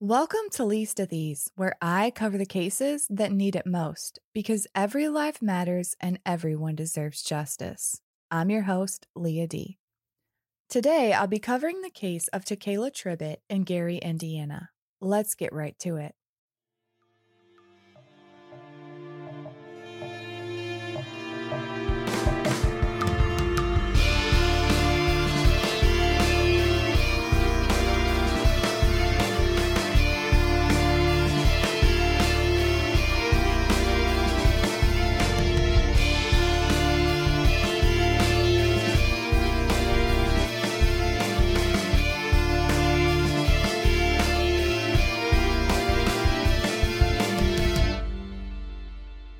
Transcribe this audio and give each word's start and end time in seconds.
Welcome 0.00 0.48
to 0.52 0.64
Least 0.64 1.00
of 1.00 1.08
These, 1.08 1.50
where 1.56 1.74
I 1.82 2.12
cover 2.14 2.38
the 2.38 2.46
cases 2.46 3.08
that 3.10 3.32
need 3.32 3.56
it 3.56 3.66
most 3.66 4.20
because 4.32 4.68
every 4.72 5.08
life 5.08 5.42
matters 5.42 5.96
and 6.00 6.20
everyone 6.24 6.76
deserves 6.76 7.20
justice. 7.20 8.00
I'm 8.30 8.48
your 8.48 8.62
host, 8.62 9.08
Leah 9.16 9.48
D. 9.48 9.76
Today, 10.68 11.12
I'll 11.12 11.26
be 11.26 11.40
covering 11.40 11.80
the 11.80 11.90
case 11.90 12.28
of 12.28 12.44
Takaylah 12.44 12.92
Tribitt 12.92 13.38
in 13.50 13.64
Gary, 13.64 13.96
Indiana. 13.96 14.70
Let's 15.00 15.34
get 15.34 15.52
right 15.52 15.76
to 15.80 15.96
it. 15.96 16.14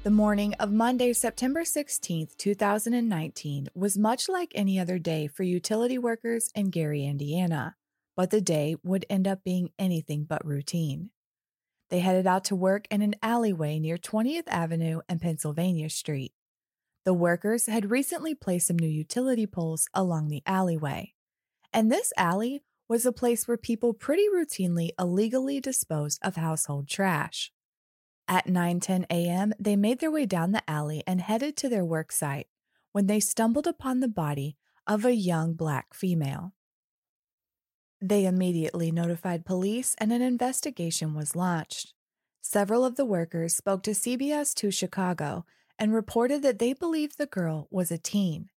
The 0.09 0.15
morning 0.15 0.55
of 0.55 0.73
Monday, 0.73 1.12
September 1.12 1.67
16, 1.67 2.29
2019, 2.39 3.69
was 3.75 3.99
much 3.99 4.27
like 4.27 4.51
any 4.55 4.80
other 4.80 4.99
day 4.99 5.27
for 5.27 5.43
utility 5.43 5.99
workers 5.99 6.49
in 6.55 6.71
Gary, 6.71 7.05
Indiana, 7.05 7.77
but 8.16 8.30
the 8.30 8.41
day 8.41 8.77
would 8.83 9.05
end 9.11 9.29
up 9.29 9.45
being 9.45 9.69
anything 9.79 10.25
but 10.25 10.47
routine. 10.47 11.11
They 11.91 11.99
headed 11.99 12.27
out 12.27 12.45
to 12.45 12.57
work 12.57 12.87
in 12.91 13.02
an 13.02 13.16
alleyway 13.23 13.79
near 13.79 13.99
20th 13.99 14.49
Avenue 14.49 15.01
and 15.10 15.21
Pennsylvania 15.21 15.91
Street. 15.91 16.32
The 17.04 17.13
workers 17.13 17.66
had 17.66 17.91
recently 17.91 18.35
placed 18.35 18.69
some 18.69 18.79
new 18.79 18.88
utility 18.88 19.47
poles 19.47 19.88
along 19.93 20.29
the 20.29 20.43
alleyway, 20.47 21.13
and 21.71 21.93
this 21.93 22.15
alley 22.16 22.63
was 22.88 23.04
a 23.04 23.13
place 23.13 23.47
where 23.47 23.59
people 23.59 23.93
pretty 23.93 24.25
routinely 24.35 24.88
illegally 24.99 25.60
disposed 25.60 26.19
of 26.23 26.37
household 26.37 26.88
trash. 26.88 27.52
At 28.29 28.46
9:10 28.46 29.07
a.m., 29.10 29.54
they 29.59 29.74
made 29.74 30.01
their 30.01 30.10
way 30.10 30.26
down 30.26 30.52
the 30.52 30.68
alley 30.71 31.02
and 31.07 31.23
headed 31.23 31.57
to 31.57 31.68
their 31.71 31.84
work 31.84 32.12
site 32.12 32.46
when 32.93 33.07
they 33.07 33.20
stumbled 33.20 33.66
upon 33.66 34.01
the 34.01 34.09
body 34.09 34.59
of 34.87 35.04
a 35.04 35.15
young 35.15 35.54
black 35.54 35.95
female. 35.95 36.52
They 38.02 38.26
immediately 38.26 38.93
notified 38.93 39.46
police 39.46 39.96
and 39.98 40.12
an 40.12 40.20
investigation 40.20 41.15
was 41.15 41.35
launched. 41.35 41.95
Several 42.43 42.85
of 42.85 42.96
the 42.96 43.04
workers 43.07 43.57
spoke 43.57 43.82
to 43.85 43.90
CBS 43.90 44.54
2 44.54 44.70
Chicago 44.70 45.45
and 45.79 45.95
reported 45.95 46.42
that 46.42 46.59
they 46.59 46.74
believed 46.74 47.16
the 47.16 47.26
girl 47.26 47.66
was 47.70 47.90
a 47.90 47.98
teen. 47.98 48.51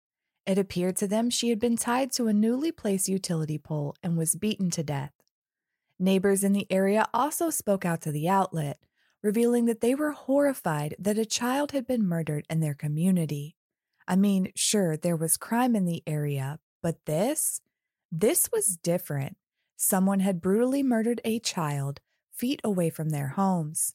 It 0.47 0.59
appeared 0.59 0.97
to 0.97 1.07
them 1.07 1.31
she 1.31 1.51
had 1.51 1.61
been 1.61 1.77
tied 1.77 2.13
to 2.13 2.27
a 2.27 2.33
newly 2.33 2.73
placed 2.73 3.09
utility 3.09 3.59
pole 3.59 3.95
and 4.03 4.17
was 4.17 4.35
beaten 4.35 4.71
to 4.71 4.83
death. 4.83 5.13
Neighbors 5.99 6.43
in 6.43 6.53
the 6.53 6.67
area 6.71 7.07
also 7.15 7.51
spoke 7.51 7.85
out 7.85 8.01
to 8.03 8.13
the 8.13 8.29
outlet, 8.29 8.79
revealing 9.23 9.67
that 9.67 9.81
they 9.81 9.95
were 9.95 10.13
horrified 10.13 10.95
that 10.99 11.19
a 11.19 11.27
child 11.27 11.73
had 11.73 11.87
been 11.87 12.07
murdered 12.07 12.47
in 12.49 12.61
their 12.61 12.75
community. 12.75 13.57
I 14.09 14.17
mean, 14.17 14.53
sure, 14.57 14.97
there 14.97 15.17
was 15.17 15.37
crime 15.37 15.77
in 15.77 15.85
the 15.85 16.03
area, 16.07 16.59
but 16.83 17.05
this? 17.07 17.61
This 18.11 18.49
was 18.53 18.77
different. 18.77 19.37
Someone 19.77 20.21
had 20.21 20.41
brutally 20.41 20.83
murdered 20.83 21.21
a 21.25 21.39
child 21.39 22.01
feet 22.33 22.61
away 22.65 22.91
from 22.91 23.11
their 23.11 23.29
homes. 23.29 23.93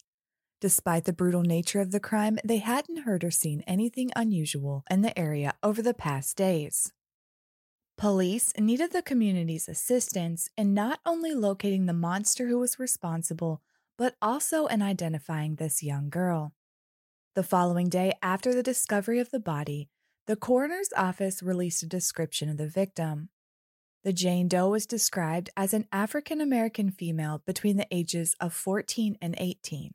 Despite 0.60 1.04
the 1.04 1.12
brutal 1.12 1.42
nature 1.42 1.80
of 1.80 1.90
the 1.90 2.00
crime, 2.00 2.38
they 2.44 2.58
hadn't 2.58 3.02
heard 3.02 3.24
or 3.24 3.30
seen 3.30 3.62
anything 3.66 4.10
unusual 4.16 4.84
in 4.90 5.02
the 5.02 5.16
area 5.18 5.54
over 5.62 5.82
the 5.82 5.92
past 5.92 6.36
days. 6.36 6.92
Police 7.98 8.52
needed 8.58 8.92
the 8.92 9.02
community's 9.02 9.68
assistance 9.68 10.48
in 10.56 10.74
not 10.74 11.00
only 11.04 11.34
locating 11.34 11.86
the 11.86 11.92
monster 11.92 12.46
who 12.46 12.58
was 12.58 12.78
responsible, 12.78 13.62
but 13.98 14.16
also 14.20 14.66
in 14.66 14.82
identifying 14.82 15.56
this 15.56 15.82
young 15.82 16.10
girl. 16.10 16.52
The 17.34 17.42
following 17.42 17.88
day, 17.88 18.12
after 18.22 18.54
the 18.54 18.62
discovery 18.62 19.18
of 19.18 19.30
the 19.30 19.40
body, 19.40 19.88
the 20.26 20.36
coroner's 20.36 20.90
office 20.96 21.42
released 21.42 21.82
a 21.82 21.86
description 21.86 22.48
of 22.48 22.56
the 22.56 22.68
victim. 22.68 23.28
The 24.04 24.12
Jane 24.12 24.48
Doe 24.48 24.70
was 24.70 24.86
described 24.86 25.50
as 25.56 25.74
an 25.74 25.86
African 25.92 26.40
American 26.40 26.90
female 26.90 27.42
between 27.46 27.76
the 27.76 27.86
ages 27.90 28.34
of 28.40 28.52
14 28.52 29.16
and 29.20 29.34
18. 29.38 29.94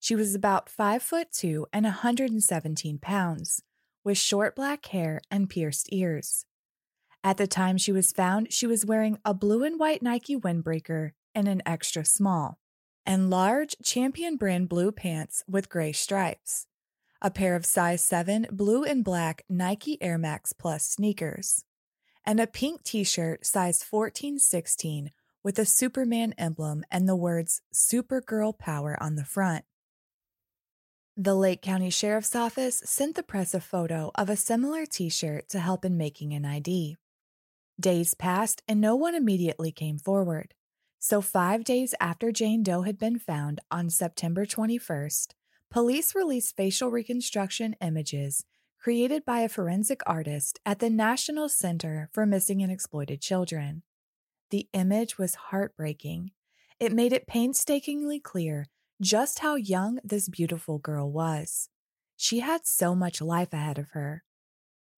She 0.00 0.14
was 0.14 0.34
about 0.34 0.68
5 0.68 1.02
foot 1.02 1.32
2 1.32 1.66
and 1.72 1.84
117 1.84 2.98
pounds, 2.98 3.62
with 4.04 4.18
short 4.18 4.56
black 4.56 4.86
hair 4.86 5.20
and 5.30 5.48
pierced 5.48 5.92
ears. 5.92 6.44
At 7.22 7.36
the 7.36 7.46
time 7.46 7.78
she 7.78 7.92
was 7.92 8.10
found, 8.10 8.52
she 8.52 8.66
was 8.66 8.84
wearing 8.84 9.18
a 9.24 9.32
blue 9.32 9.62
and 9.62 9.78
white 9.78 10.02
Nike 10.02 10.36
windbreaker 10.36 11.12
and 11.34 11.46
an 11.46 11.62
extra 11.64 12.04
small 12.04 12.58
and 13.04 13.30
large 13.30 13.76
Champion 13.82 14.36
brand 14.36 14.68
blue 14.68 14.92
pants 14.92 15.42
with 15.48 15.68
gray 15.68 15.92
stripes, 15.92 16.66
a 17.20 17.30
pair 17.30 17.56
of 17.56 17.66
size 17.66 18.02
7 18.04 18.46
blue 18.50 18.84
and 18.84 19.04
black 19.04 19.44
Nike 19.48 20.00
Air 20.02 20.18
Max 20.18 20.52
Plus 20.52 20.88
sneakers, 20.88 21.64
and 22.24 22.40
a 22.40 22.46
pink 22.46 22.82
t 22.82 23.04
shirt 23.04 23.44
size 23.46 23.82
14 23.82 24.38
16 24.38 25.10
with 25.44 25.58
a 25.58 25.64
Superman 25.64 26.34
emblem 26.38 26.84
and 26.90 27.08
the 27.08 27.16
words 27.16 27.62
Supergirl 27.74 28.56
Power 28.56 28.96
on 29.02 29.16
the 29.16 29.24
front. 29.24 29.64
The 31.16 31.34
Lake 31.34 31.60
County 31.60 31.90
Sheriff's 31.90 32.34
Office 32.34 32.82
sent 32.86 33.16
the 33.16 33.22
press 33.22 33.52
a 33.52 33.60
photo 33.60 34.12
of 34.14 34.30
a 34.30 34.36
similar 34.36 34.86
t 34.86 35.08
shirt 35.08 35.48
to 35.50 35.60
help 35.60 35.84
in 35.84 35.96
making 35.96 36.32
an 36.32 36.44
ID. 36.44 36.96
Days 37.78 38.14
passed 38.14 38.62
and 38.68 38.80
no 38.80 38.94
one 38.94 39.14
immediately 39.14 39.72
came 39.72 39.98
forward. 39.98 40.54
So, 41.04 41.20
five 41.20 41.64
days 41.64 41.96
after 41.98 42.30
Jane 42.30 42.62
Doe 42.62 42.82
had 42.82 42.96
been 42.96 43.18
found 43.18 43.58
on 43.72 43.90
September 43.90 44.46
21st, 44.46 45.32
police 45.68 46.14
released 46.14 46.56
facial 46.56 46.92
reconstruction 46.92 47.74
images 47.80 48.44
created 48.80 49.24
by 49.24 49.40
a 49.40 49.48
forensic 49.48 50.00
artist 50.06 50.60
at 50.64 50.78
the 50.78 50.88
National 50.88 51.48
Center 51.48 52.08
for 52.12 52.24
Missing 52.24 52.62
and 52.62 52.70
Exploited 52.70 53.20
Children. 53.20 53.82
The 54.50 54.68
image 54.72 55.18
was 55.18 55.34
heartbreaking. 55.50 56.30
It 56.78 56.92
made 56.92 57.12
it 57.12 57.26
painstakingly 57.26 58.20
clear 58.20 58.66
just 59.00 59.40
how 59.40 59.56
young 59.56 59.98
this 60.04 60.28
beautiful 60.28 60.78
girl 60.78 61.10
was. 61.10 61.68
She 62.16 62.38
had 62.38 62.64
so 62.64 62.94
much 62.94 63.20
life 63.20 63.52
ahead 63.52 63.78
of 63.78 63.90
her. 63.90 64.22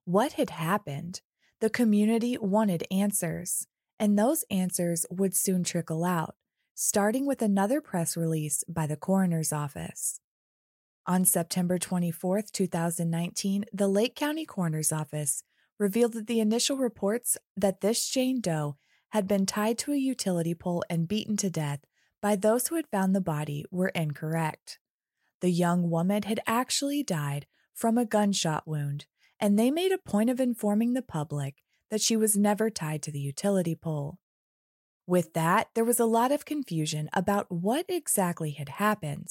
What 0.05 0.35
had 0.35 0.51
happened? 0.51 1.23
The 1.61 1.71
community 1.71 2.37
wanted 2.39 2.87
answers 2.91 3.67
and 3.99 4.19
those 4.19 4.45
answers 4.51 5.07
would 5.11 5.35
soon 5.35 5.65
trickle 5.65 6.05
out, 6.05 6.35
starting 6.75 7.27
with 7.27 7.43
another 7.43 7.81
press 7.81 8.17
release 8.17 8.65
by 8.69 8.87
the 8.87 8.97
coroner's 8.97 9.53
office. 9.53 10.21
On 11.07 11.25
September 11.25 11.79
24, 11.79 12.43
2019, 12.51 13.67
the 13.73 13.89
Lake 13.89 14.15
County 14.15 14.47
Coroner's 14.47 14.91
Office 14.91 15.45
revealed 15.79 16.15
that 16.15 16.27
the 16.27 16.41
initial 16.41 16.79
reports 16.79 17.37
that 17.57 17.83
this 17.83 18.09
Jane 18.09 18.41
Doe 18.41 18.77
had 19.11 19.29
been 19.29 19.45
tied 19.45 19.77
to 19.79 19.93
a 19.93 19.97
utility 19.97 20.55
pole 20.55 20.83
and 20.89 21.07
beaten 21.07 21.37
to 21.37 21.51
death 21.51 21.81
by 22.23 22.37
those 22.37 22.69
who 22.69 22.77
had 22.77 22.87
found 22.87 23.15
the 23.15 23.21
body 23.21 23.65
were 23.71 23.89
incorrect. 23.89 24.79
The 25.41 25.51
young 25.51 25.91
woman 25.91 26.23
had 26.23 26.41
actually 26.47 27.03
died 27.03 27.47
from 27.75 27.99
a 27.99 28.07
gunshot 28.07 28.67
wound, 28.67 29.05
and 29.39 29.59
they 29.59 29.71
made 29.71 29.93
a 29.93 29.99
point 29.99 30.31
of 30.31 30.41
informing 30.41 30.95
the 30.95 31.03
public 31.03 31.57
that 31.91 32.01
she 32.01 32.17
was 32.17 32.37
never 32.37 32.71
tied 32.71 33.03
to 33.03 33.13
the 33.13 33.21
utility 33.21 33.75
pole. 33.75 34.19
With 35.07 35.35
that, 35.35 35.69
there 35.75 35.85
was 35.85 36.01
a 36.01 36.07
lot 36.07 36.33
of 36.33 36.45
confusion 36.45 37.11
about 37.13 37.51
what 37.51 37.87
exactly 37.89 38.53
had 38.53 38.69
happened, 38.71 39.29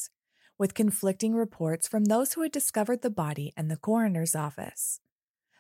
with 0.58 0.76
conflicting 0.76 1.34
reports 1.34 1.88
from 1.88 2.06
those 2.06 2.34
who 2.34 2.42
had 2.44 2.52
discovered 2.52 3.02
the 3.02 3.10
body 3.10 3.54
and 3.58 3.72
the 3.72 3.78
coroner's 3.78 4.36
office. 4.36 5.00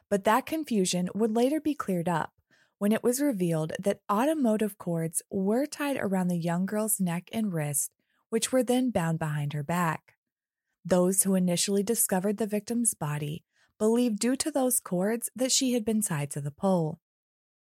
But 0.09 0.23
that 0.25 0.45
confusion 0.45 1.09
would 1.15 1.35
later 1.35 1.59
be 1.59 1.73
cleared 1.73 2.07
up 2.07 2.33
when 2.77 2.91
it 2.91 3.03
was 3.03 3.21
revealed 3.21 3.73
that 3.79 4.01
automotive 4.12 4.77
cords 4.77 5.21
were 5.31 5.65
tied 5.65 5.97
around 5.97 6.27
the 6.27 6.38
young 6.38 6.65
girl's 6.65 7.00
neck 7.00 7.29
and 7.31 7.53
wrist, 7.53 7.91
which 8.29 8.51
were 8.51 8.62
then 8.62 8.91
bound 8.91 9.17
behind 9.17 9.53
her 9.53 9.63
back. 9.63 10.15
Those 10.85 11.23
who 11.23 11.33
initially 11.33 11.81
discovered 11.81 12.38
the 12.38 12.45
victim's 12.45 12.94
body 12.94 13.45
believed 13.83 14.18
due 14.18 14.38
to 14.38 14.50
those 14.50 14.80
cords 14.80 15.30
that 15.35 15.51
she 15.51 15.74
had 15.74 15.83
been 15.83 16.01
tied 16.01 16.31
to 16.31 16.39
the 16.39 16.50
pole. 16.50 17.01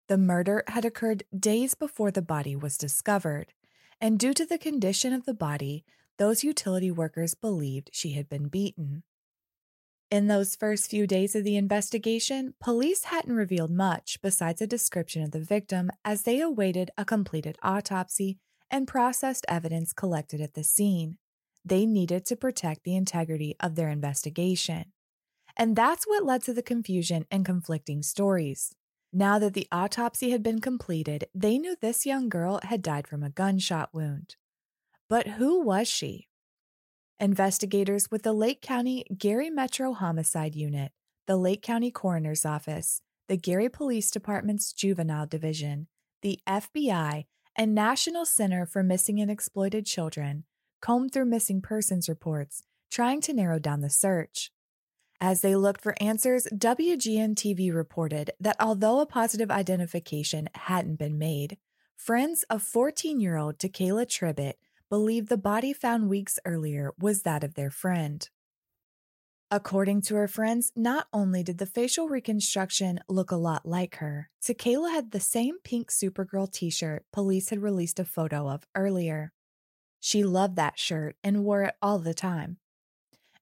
The 0.09 0.17
murder 0.17 0.65
had 0.69 0.87
occurred 0.87 1.25
days 1.39 1.75
before 1.75 2.11
the 2.11 2.23
body 2.23 2.57
was 2.57 2.79
discovered, 2.79 3.53
and 4.01 4.19
due 4.19 4.33
to 4.33 4.47
the 4.47 4.57
condition 4.57 5.13
of 5.13 5.27
the 5.27 5.35
body, 5.35 5.85
those 6.17 6.43
utility 6.43 6.91
workers 6.91 7.35
believed 7.35 7.91
she 7.93 8.13
had 8.13 8.27
been 8.27 8.49
beaten. 8.49 9.03
In 10.11 10.29
those 10.29 10.57
first 10.57 10.89
few 10.89 11.07
days 11.07 11.37
of 11.37 11.45
the 11.45 11.59
investigation, 11.59 12.55
police 12.59 13.05
hadn't 13.05 13.37
revealed 13.37 13.71
much 13.71 14.19
besides 14.23 14.63
a 14.63 14.67
description 14.67 15.23
of 15.23 15.33
the 15.33 15.45
victim 15.45 15.91
as 16.07 16.23
they 16.23 16.41
awaited 16.41 16.91
a 16.97 17.05
completed 17.05 17.59
autopsy 17.63 18.39
and 18.71 18.89
processed 18.89 19.45
evidence 19.47 19.93
collected 19.93 20.41
at 20.41 20.55
the 20.55 20.65
scene. 20.65 21.19
They 21.67 21.85
needed 21.85 22.25
to 22.25 22.35
protect 22.35 22.85
the 22.85 22.97
integrity 22.97 23.57
of 23.61 23.75
their 23.75 23.91
investigation. 23.91 24.87
And 25.59 25.75
that's 25.75 26.07
what 26.07 26.25
led 26.25 26.43
to 26.45 26.55
the 26.55 26.63
confusion 26.63 27.27
and 27.31 27.45
conflicting 27.45 28.03
stories. 28.03 28.73
Now 29.13 29.41
that 29.41 29.55
the 29.55 29.67
autopsy 29.73 30.31
had 30.31 30.43
been 30.43 30.61
completed, 30.61 31.27
they 31.35 31.59
knew 31.59 31.75
this 31.81 32.07
young 32.07 32.29
girl 32.29 32.61
had 32.63 32.81
died 32.81 33.09
from 33.09 33.25
a 33.25 33.31
gunshot 33.31 33.91
wound. 33.93 34.37
But 35.09 35.27
who 35.27 35.61
was 35.61 35.89
she? 35.89 36.29
Investigators 37.19 38.11
with 38.11 38.23
the 38.23 38.33
Lake 38.33 38.63
County 38.63 39.05
Gary 39.17 39.51
Metro 39.51 39.93
Homicide 39.93 40.55
Unit, 40.55 40.93
the 41.27 41.37
Lake 41.37 41.63
County 41.63 41.91
Coroner's 41.91 42.47
Office, 42.47 43.03
the 43.27 43.37
Gary 43.37 43.69
Police 43.69 44.11
Department's 44.11 44.73
Juvenile 44.73 45.27
Division, 45.27 45.89
the 46.23 46.39
FBI, 46.47 47.25
and 47.57 47.75
National 47.75 48.25
Center 48.25 48.65
for 48.65 48.85
Missing 48.85 49.21
and 49.21 49.31
Exploited 49.31 49.85
Children 49.85 50.45
combed 50.81 51.13
through 51.13 51.25
missing 51.25 51.61
persons 51.61 52.09
reports, 52.09 52.63
trying 52.91 53.21
to 53.23 53.33
narrow 53.33 53.59
down 53.59 53.81
the 53.81 53.91
search. 53.91 54.53
As 55.21 55.41
they 55.41 55.57
looked 55.57 55.81
for 55.81 55.97
answers, 56.01 56.47
WGN 56.55 57.35
TV 57.35 57.75
reported 57.75 58.31
that 58.39 58.57
although 58.61 59.01
a 59.01 59.07
positive 59.07 59.51
identification 59.51 60.49
hadn't 60.55 60.97
been 60.97 61.19
made, 61.19 61.59
friends 61.97 62.45
of 62.49 62.63
14 62.63 63.19
year 63.19 63.37
old 63.37 63.59
Takaylah 63.59 64.07
Tribitt 64.07 64.55
believed 64.89 65.29
the 65.29 65.37
body 65.37 65.73
found 65.73 66.09
weeks 66.09 66.39
earlier 66.45 66.93
was 66.99 67.23
that 67.23 67.43
of 67.43 67.55
their 67.55 67.71
friend. 67.71 68.29
According 69.51 70.03
to 70.03 70.15
her 70.15 70.29
friends, 70.29 70.73
not 70.77 71.09
only 71.13 71.43
did 71.43 71.59
the 71.59 71.67
facial 71.67 72.09
reconstruction 72.09 73.01
look 73.09 73.33
a 73.33 73.37
lot 73.37 73.67
like 73.67 73.97
her, 73.97 74.31
Takaylah 74.45 74.93
had 74.93 75.11
the 75.11 75.21
same 75.21 75.57
pink 75.65 75.91
Supergirl 75.91 76.53
t 76.53 76.71
shirt 76.71 77.05
police 77.13 77.49
had 77.49 77.63
released 77.63 77.99
a 77.99 78.05
photo 78.05 78.49
of 78.49 78.67
earlier. 78.77 79.33
She 79.99 80.23
loved 80.23 80.55
that 80.57 80.79
shirt 80.79 81.17
and 81.25 81.45
wore 81.45 81.65
it 81.65 81.75
all 81.83 81.99
the 81.99 82.15
time. 82.15 82.59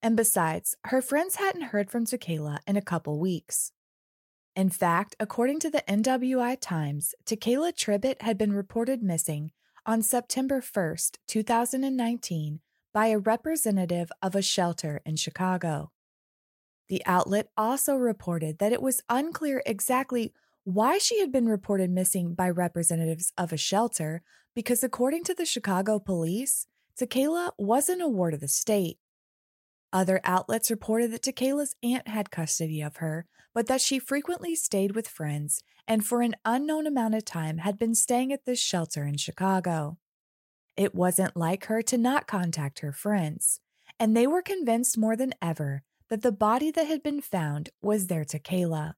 And 0.03 0.17
besides, 0.17 0.77
her 0.85 1.03
friends 1.03 1.37
hadn't 1.37 1.71
heard 1.73 1.91
from 1.91 2.05
Takaylah 2.05 2.59
in 2.67 2.77
a 2.77 2.83
couple 2.83 3.19
weeks. 3.19 3.73
In 4.55 4.71
fact, 4.71 5.17
according 5.21 5.61
to 5.61 5.71
the 5.71 5.83
NWI 5.89 6.59
Times, 6.61 7.15
Takaylah 7.27 7.75
Tribitt 7.75 8.23
had 8.23 8.39
been 8.39 8.53
reported 8.53 9.03
missing 9.03 9.53
on 9.85 10.03
September 10.03 10.61
1st, 10.61 11.19
2019, 11.27 12.61
by 12.93 13.09
a 13.09 13.19
representative 13.19 14.11
of 14.23 14.35
a 14.35 14.43
shelter 14.43 15.03
in 15.05 15.17
Chicago. 15.17 15.93
The 16.89 17.03
outlet 17.05 17.49
also 17.57 17.97
reported 17.97 18.59
that 18.59 18.73
it 18.73 18.81
was 18.81 19.03
unclear 19.09 19.63
exactly 19.67 20.33
why 20.65 20.99
she 20.99 21.21
had 21.21 21.31
been 21.31 21.49
reported 21.49 21.91
missing 21.91 22.35
by 22.35 22.49
representatives 22.49 23.33
of 23.37 23.53
a 23.53 23.57
shelter 23.57 24.23
because, 24.55 24.83
according 24.83 25.25
to 25.25 25.35
the 25.35 25.45
Chicago 25.45 25.99
police, 25.99 26.67
Takaylah 26.99 27.51
wasn't 27.59 28.03
a 28.03 28.09
ward 28.09 28.35
of 28.35 28.41
the 28.41 28.49
state. 28.49 28.99
Other 29.93 30.21
outlets 30.25 30.71
reported 30.71 31.12
that 31.12 31.23
Takaylah's 31.23 31.77
aunt 31.83 32.09
had 32.09 32.31
custody 32.31 32.83
of 32.83 32.97
her, 32.97 33.27
but 33.55 33.67
that 33.67 33.81
she 33.81 33.99
frequently 33.99 34.55
stayed 34.55 34.94
with 34.94 35.09
friends 35.09 35.62
and 35.88 36.05
for 36.05 36.21
an 36.23 36.35
unknown 36.44 36.87
amount 36.87 37.15
of 37.15 37.25
time 37.25 37.59
had 37.59 37.79
been 37.79 37.94
staying 37.94 38.33
at 38.33 38.44
this 38.44 38.61
shelter 38.61 39.05
in 39.05 39.17
Chicago. 39.17 39.99
It 40.77 40.94
wasn't 40.94 41.37
like 41.37 41.67
her 41.67 41.81
to 41.83 41.97
not 41.97 42.27
contact 42.27 42.81
her 42.81 42.93
friends, 42.93 43.61
and 43.99 44.17
they 44.17 44.27
were 44.27 44.43
convinced 44.43 44.99
more 44.99 45.17
than 45.17 45.33
ever 45.41 45.83
that 46.11 46.23
the 46.23 46.33
body 46.33 46.71
that 46.71 46.87
had 46.87 47.03
been 47.03 47.21
found 47.21 47.71
was 47.81 48.06
their 48.06 48.25
Takaylah. 48.25 48.94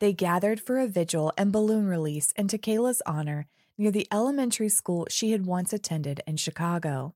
They 0.00 0.12
gathered 0.12 0.60
for 0.60 0.78
a 0.78 0.88
vigil 0.88 1.32
and 1.36 1.52
balloon 1.52 1.86
release 1.86 2.32
in 2.32 2.48
Takaylah's 2.48 3.02
honor 3.06 3.46
near 3.78 3.90
the 3.90 4.06
elementary 4.12 4.68
school 4.68 5.06
she 5.10 5.32
had 5.32 5.46
once 5.46 5.72
attended 5.72 6.22
in 6.26 6.36
Chicago. 6.36 7.14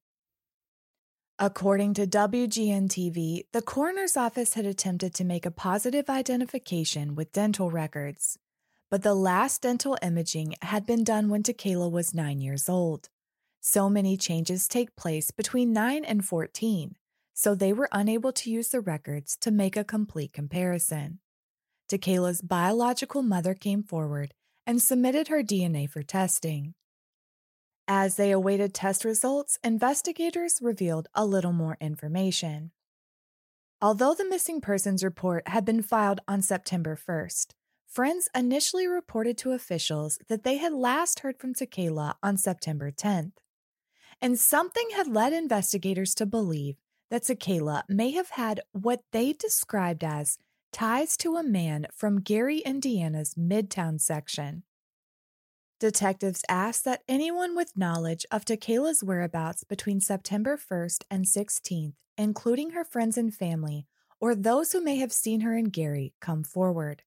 According 1.42 1.94
to 1.94 2.06
WGN 2.06 2.88
TV, 2.88 3.44
the 3.54 3.62
coroner's 3.62 4.14
office 4.14 4.52
had 4.52 4.66
attempted 4.66 5.14
to 5.14 5.24
make 5.24 5.46
a 5.46 5.50
positive 5.50 6.10
identification 6.10 7.14
with 7.14 7.32
dental 7.32 7.70
records, 7.70 8.38
but 8.90 9.02
the 9.02 9.14
last 9.14 9.62
dental 9.62 9.96
imaging 10.02 10.56
had 10.60 10.84
been 10.84 11.02
done 11.02 11.30
when 11.30 11.42
Takaylah 11.42 11.90
was 11.90 12.12
nine 12.12 12.42
years 12.42 12.68
old. 12.68 13.08
So 13.58 13.88
many 13.88 14.18
changes 14.18 14.68
take 14.68 14.96
place 14.96 15.30
between 15.30 15.72
9 15.72 16.04
and 16.04 16.22
14, 16.22 16.96
so 17.32 17.54
they 17.54 17.72
were 17.72 17.88
unable 17.90 18.32
to 18.32 18.50
use 18.50 18.68
the 18.68 18.82
records 18.82 19.38
to 19.40 19.50
make 19.50 19.78
a 19.78 19.82
complete 19.82 20.34
comparison. 20.34 21.20
Takaylah's 21.90 22.42
biological 22.42 23.22
mother 23.22 23.54
came 23.54 23.82
forward 23.82 24.34
and 24.66 24.82
submitted 24.82 25.28
her 25.28 25.42
DNA 25.42 25.88
for 25.88 26.02
testing. 26.02 26.74
As 27.88 28.16
they 28.16 28.30
awaited 28.30 28.72
test 28.72 29.04
results, 29.04 29.58
investigators 29.64 30.58
revealed 30.60 31.08
a 31.14 31.26
little 31.26 31.52
more 31.52 31.76
information. 31.80 32.70
Although 33.82 34.14
the 34.14 34.28
missing 34.28 34.60
persons 34.60 35.02
report 35.02 35.48
had 35.48 35.64
been 35.64 35.82
filed 35.82 36.20
on 36.28 36.42
September 36.42 36.96
1st, 36.96 37.54
friends 37.86 38.28
initially 38.34 38.86
reported 38.86 39.38
to 39.38 39.52
officials 39.52 40.18
that 40.28 40.44
they 40.44 40.58
had 40.58 40.72
last 40.72 41.20
heard 41.20 41.38
from 41.38 41.54
Takaylah 41.54 42.14
on 42.22 42.36
September 42.36 42.90
10th. 42.90 43.32
And 44.20 44.38
something 44.38 44.88
had 44.94 45.08
led 45.08 45.32
investigators 45.32 46.14
to 46.16 46.26
believe 46.26 46.76
that 47.10 47.22
Takaylah 47.22 47.84
may 47.88 48.10
have 48.10 48.30
had 48.30 48.60
what 48.72 49.02
they 49.12 49.32
described 49.32 50.04
as 50.04 50.38
ties 50.72 51.16
to 51.16 51.36
a 51.36 51.42
man 51.42 51.86
from 51.92 52.20
Gary, 52.20 52.58
Indiana's 52.58 53.34
Midtown 53.34 54.00
section. 54.00 54.62
Detectives 55.80 56.44
asked 56.46 56.84
that 56.84 57.02
anyone 57.08 57.56
with 57.56 57.74
knowledge 57.74 58.26
of 58.30 58.44
Takaylah's 58.44 59.02
whereabouts 59.02 59.64
between 59.64 59.98
September 59.98 60.58
1st 60.58 61.04
and 61.10 61.24
16th, 61.24 61.94
including 62.18 62.72
her 62.72 62.84
friends 62.84 63.16
and 63.16 63.34
family, 63.34 63.86
or 64.20 64.34
those 64.34 64.72
who 64.72 64.84
may 64.84 64.96
have 64.96 65.10
seen 65.10 65.40
her 65.40 65.56
in 65.56 65.70
Gary, 65.70 66.12
come 66.20 66.44
forward. 66.44 67.02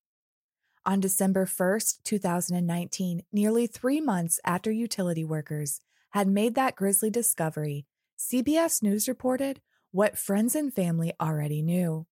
On 0.87 0.99
December 0.99 1.45
1st, 1.45 2.01
2019, 2.03 3.21
nearly 3.31 3.67
three 3.67 4.01
months 4.01 4.39
after 4.43 4.71
utility 4.71 5.23
workers 5.23 5.79
had 6.09 6.27
made 6.27 6.55
that 6.55 6.75
grisly 6.75 7.11
discovery, 7.11 7.85
CBS 8.17 8.81
News 8.81 9.07
reported 9.07 9.61
what 9.91 10.17
friends 10.17 10.55
and 10.55 10.73
family 10.73 11.13
already 11.21 11.61
knew 11.61 12.07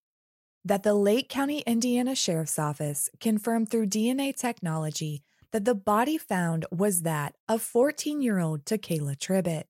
that 0.63 0.83
the 0.83 0.93
Lake 0.93 1.27
County, 1.27 1.63
Indiana 1.65 2.13
Sheriff's 2.13 2.59
Office 2.59 3.09
confirmed 3.19 3.71
through 3.71 3.87
DNA 3.87 4.35
technology 4.35 5.23
that 5.51 5.65
the 5.65 5.75
body 5.75 6.17
found 6.17 6.65
was 6.71 7.01
that 7.01 7.35
of 7.47 7.61
14 7.61 8.21
year 8.21 8.39
old 8.39 8.65
Takaylah 8.65 9.17
Tribitt. 9.17 9.65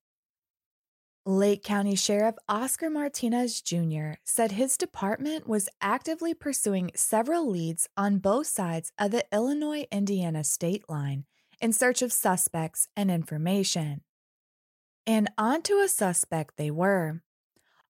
Lake 1.25 1.63
County 1.63 1.95
Sheriff 1.95 2.35
Oscar 2.49 2.89
Martinez 2.89 3.61
Jr. 3.61 4.13
said 4.23 4.53
his 4.53 4.75
department 4.75 5.47
was 5.47 5.69
actively 5.79 6.33
pursuing 6.33 6.89
several 6.95 7.47
leads 7.47 7.87
on 7.95 8.17
both 8.17 8.47
sides 8.47 8.91
of 8.97 9.11
the 9.11 9.23
Illinois 9.31 9.85
Indiana 9.91 10.43
state 10.43 10.83
line 10.89 11.25
in 11.61 11.73
search 11.73 12.01
of 12.01 12.11
suspects 12.11 12.87
and 12.95 13.11
information. 13.11 14.01
And 15.05 15.29
onto 15.37 15.75
a 15.75 15.87
suspect 15.87 16.57
they 16.57 16.71
were. 16.71 17.21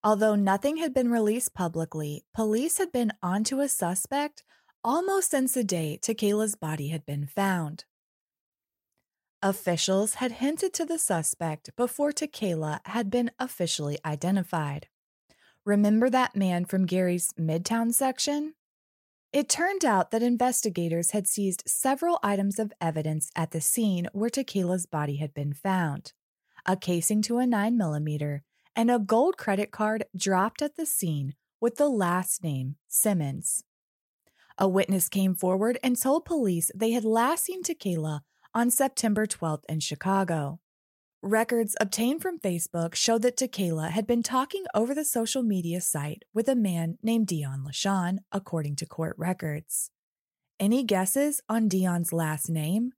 Although 0.04 0.34
nothing 0.34 0.76
had 0.76 0.92
been 0.92 1.10
released 1.10 1.54
publicly, 1.54 2.24
police 2.34 2.76
had 2.76 2.92
been 2.92 3.12
onto 3.22 3.60
a 3.60 3.68
suspect 3.68 4.42
almost 4.84 5.30
since 5.30 5.54
the 5.54 5.64
day 5.64 5.98
Takaylah's 6.02 6.56
body 6.56 6.88
had 6.88 7.06
been 7.06 7.26
found. 7.26 7.84
Officials 9.44 10.14
had 10.14 10.32
hinted 10.32 10.72
to 10.74 10.84
the 10.84 10.98
suspect 10.98 11.74
before 11.74 12.12
Takaylah 12.12 12.78
had 12.84 13.10
been 13.10 13.32
officially 13.40 13.98
identified. 14.04 14.86
Remember 15.64 16.08
that 16.08 16.36
man 16.36 16.64
from 16.64 16.86
Gary's 16.86 17.32
Midtown 17.36 17.92
section? 17.92 18.54
It 19.32 19.48
turned 19.48 19.84
out 19.84 20.12
that 20.12 20.22
investigators 20.22 21.10
had 21.10 21.26
seized 21.26 21.64
several 21.66 22.20
items 22.22 22.60
of 22.60 22.72
evidence 22.80 23.32
at 23.34 23.50
the 23.50 23.60
scene 23.60 24.06
where 24.12 24.30
Takaylah's 24.30 24.86
body 24.86 25.16
had 25.16 25.34
been 25.34 25.54
found 25.54 26.12
a 26.64 26.76
casing 26.76 27.20
to 27.22 27.40
a 27.40 27.44
9mm 27.44 28.42
and 28.76 28.90
a 28.92 29.00
gold 29.00 29.36
credit 29.36 29.72
card 29.72 30.04
dropped 30.16 30.62
at 30.62 30.76
the 30.76 30.86
scene 30.86 31.34
with 31.60 31.74
the 31.74 31.88
last 31.88 32.44
name 32.44 32.76
Simmons. 32.86 33.64
A 34.56 34.68
witness 34.68 35.08
came 35.08 35.34
forward 35.34 35.78
and 35.82 36.00
told 36.00 36.24
police 36.24 36.70
they 36.72 36.92
had 36.92 37.04
last 37.04 37.46
seen 37.46 37.64
Takaylah 37.64 38.20
on 38.54 38.70
September 38.70 39.26
12th 39.26 39.64
in 39.68 39.80
Chicago. 39.80 40.60
Records 41.22 41.76
obtained 41.80 42.20
from 42.20 42.40
Facebook 42.40 42.94
showed 42.94 43.22
that 43.22 43.36
Takaylah 43.36 43.90
had 43.90 44.06
been 44.06 44.22
talking 44.22 44.64
over 44.74 44.94
the 44.94 45.04
social 45.04 45.42
media 45.42 45.80
site 45.80 46.24
with 46.34 46.48
a 46.48 46.56
man 46.56 46.98
named 47.02 47.28
Deonlashawn, 47.28 48.18
according 48.32 48.76
to 48.76 48.86
court 48.86 49.14
records. 49.16 49.90
Any 50.58 50.82
guesses 50.82 51.40
on 51.48 51.68
Deon's 51.68 52.12
last 52.12 52.50
name? 52.50 52.92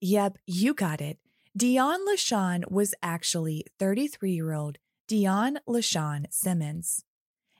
Yep, 0.00 0.38
you 0.46 0.74
got 0.74 1.00
it. 1.00 1.18
Deonlashawn 1.58 2.70
was 2.70 2.94
actually 3.02 3.64
33 3.78 4.32
year 4.32 4.52
old 4.52 4.78
Dion 5.08 5.58
LaShawn 5.68 6.26
Simmons. 6.30 7.04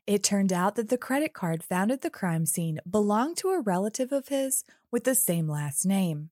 It 0.07 0.23
turned 0.23 0.53
out 0.53 0.75
that 0.75 0.89
the 0.89 0.99
credit 0.99 1.33
card 1.33 1.63
found 1.63 1.93
at 1.93 2.03
the 2.03 2.11
crime 2.11 2.45
scene 2.45 2.81
belonged 2.89 3.37
to 3.39 3.49
a 3.49 3.61
relative 3.61 4.13
of 4.13 4.29
his 4.29 4.65
with 4.91 5.05
the 5.05 5.15
same 5.15 5.49
last 5.49 5.87
name. 5.87 6.32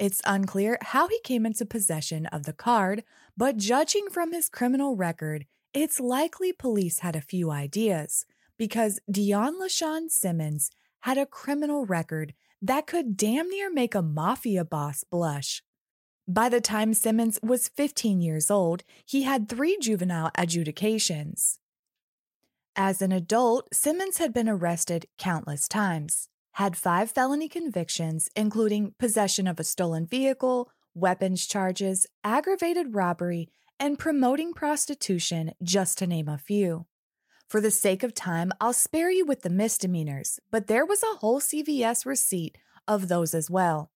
It's 0.00 0.22
unclear 0.24 0.78
how 0.80 1.08
he 1.08 1.20
came 1.20 1.44
into 1.44 1.66
possession 1.66 2.24
of 2.28 2.44
the 2.44 2.54
card, 2.54 3.04
but 3.36 3.58
judging 3.58 4.08
from 4.08 4.32
his 4.32 4.48
criminal 4.48 4.96
record, 4.96 5.44
it's 5.74 6.00
likely 6.00 6.54
police 6.54 7.00
had 7.00 7.14
a 7.14 7.20
few 7.20 7.50
ideas 7.50 8.24
because 8.56 8.98
Deonlashawn 9.12 10.10
Simmons 10.10 10.70
had 11.00 11.18
a 11.18 11.26
criminal 11.26 11.84
record 11.84 12.32
that 12.62 12.86
could 12.86 13.14
damn 13.14 13.50
near 13.50 13.70
make 13.70 13.94
a 13.94 14.00
mafia 14.00 14.64
boss 14.64 15.04
blush. 15.04 15.62
By 16.26 16.48
the 16.48 16.62
time 16.62 16.94
Simmons 16.94 17.38
was 17.42 17.68
15 17.68 18.22
years 18.22 18.50
old, 18.50 18.84
he 19.04 19.24
had 19.24 19.50
three 19.50 19.76
juvenile 19.82 20.30
adjudications. 20.34 21.58
As 22.74 23.02
an 23.02 23.12
adult, 23.12 23.68
Simmons 23.74 24.16
had 24.16 24.32
been 24.32 24.48
arrested 24.48 25.08
countless 25.18 25.68
times 25.68 26.30
had 26.52 26.76
five 26.76 27.10
felony 27.10 27.48
convictions, 27.48 28.28
including 28.34 28.94
possession 28.98 29.46
of 29.46 29.60
a 29.60 29.64
stolen 29.64 30.06
vehicle, 30.06 30.70
weapons 30.94 31.46
charges, 31.46 32.06
aggravated 32.24 32.94
robbery, 32.94 33.48
and 33.78 33.98
promoting 33.98 34.52
prostitution, 34.52 35.52
just 35.62 35.98
to 35.98 36.06
name 36.06 36.28
a 36.28 36.38
few. 36.38 36.86
For 37.48 37.60
the 37.60 37.70
sake 37.70 38.02
of 38.02 38.14
time, 38.14 38.52
I'll 38.60 38.72
spare 38.72 39.10
you 39.10 39.24
with 39.24 39.42
the 39.42 39.50
misdemeanors, 39.50 40.38
but 40.50 40.66
there 40.66 40.86
was 40.86 41.02
a 41.02 41.18
whole 41.18 41.40
CVS 41.40 42.06
receipt 42.06 42.58
of 42.86 43.08
those 43.08 43.34
as 43.34 43.50
well. 43.50 43.90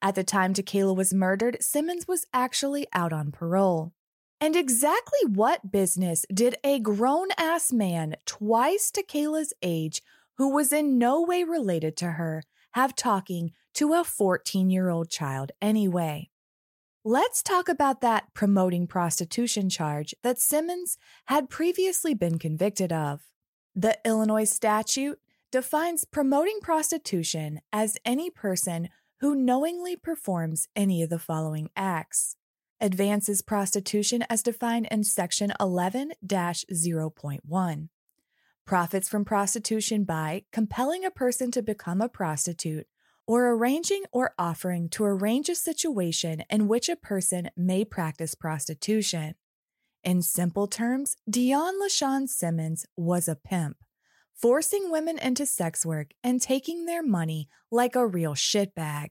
At 0.00 0.14
the 0.14 0.24
time 0.24 0.54
Takaylah 0.54 0.96
was 0.96 1.12
murdered, 1.12 1.58
Simmons 1.60 2.08
was 2.08 2.26
actually 2.32 2.86
out 2.92 3.12
on 3.12 3.30
parole. 3.30 3.92
And 4.40 4.56
exactly 4.56 5.20
what 5.28 5.70
business 5.70 6.26
did 6.32 6.56
a 6.64 6.80
grown 6.80 7.28
ass 7.38 7.72
man 7.72 8.16
twice 8.26 8.90
Takaylah's 8.90 9.52
age 9.62 10.02
who 10.38 10.52
was 10.52 10.72
in 10.72 10.98
no 10.98 11.22
way 11.22 11.44
related 11.44 11.96
to 11.98 12.12
her, 12.12 12.42
have 12.72 12.94
talking 12.94 13.52
to 13.74 13.94
a 13.94 14.04
14 14.04 14.70
year 14.70 14.88
old 14.88 15.10
child 15.10 15.52
anyway. 15.60 16.30
Let's 17.04 17.42
talk 17.42 17.68
about 17.68 18.00
that 18.02 18.32
promoting 18.32 18.86
prostitution 18.86 19.68
charge 19.68 20.14
that 20.22 20.38
Simmons 20.38 20.96
had 21.26 21.50
previously 21.50 22.14
been 22.14 22.38
convicted 22.38 22.92
of. 22.92 23.22
The 23.74 23.98
Illinois 24.04 24.44
statute 24.44 25.18
defines 25.50 26.04
promoting 26.04 26.60
prostitution 26.62 27.60
as 27.72 27.96
any 28.04 28.30
person 28.30 28.88
who 29.20 29.34
knowingly 29.34 29.96
performs 29.96 30.68
any 30.76 31.02
of 31.02 31.10
the 31.10 31.18
following 31.18 31.70
acts. 31.76 32.36
Advances 32.80 33.42
prostitution 33.42 34.24
as 34.28 34.42
defined 34.42 34.88
in 34.90 35.04
section 35.04 35.52
11 35.60 36.12
0.1 36.24 37.88
profits 38.72 39.06
from 39.06 39.22
prostitution 39.22 40.02
by 40.02 40.44
compelling 40.50 41.04
a 41.04 41.10
person 41.10 41.50
to 41.50 41.60
become 41.60 42.00
a 42.00 42.08
prostitute, 42.08 42.86
or 43.26 43.50
arranging 43.50 44.02
or 44.10 44.32
offering 44.38 44.88
to 44.88 45.04
arrange 45.04 45.50
a 45.50 45.54
situation 45.54 46.42
in 46.48 46.66
which 46.66 46.88
a 46.88 46.96
person 46.96 47.50
may 47.54 47.84
practice 47.84 48.34
prostitution. 48.34 49.34
In 50.02 50.22
simple 50.22 50.66
terms, 50.66 51.18
Deonlashawn 51.30 52.30
Simmons 52.30 52.86
was 52.96 53.28
a 53.28 53.36
pimp, 53.36 53.76
forcing 54.34 54.90
women 54.90 55.18
into 55.18 55.44
sex 55.44 55.84
work 55.84 56.12
and 56.24 56.40
taking 56.40 56.86
their 56.86 57.02
money 57.02 57.50
like 57.70 57.94
a 57.94 58.06
real 58.06 58.32
shitbag. 58.32 59.08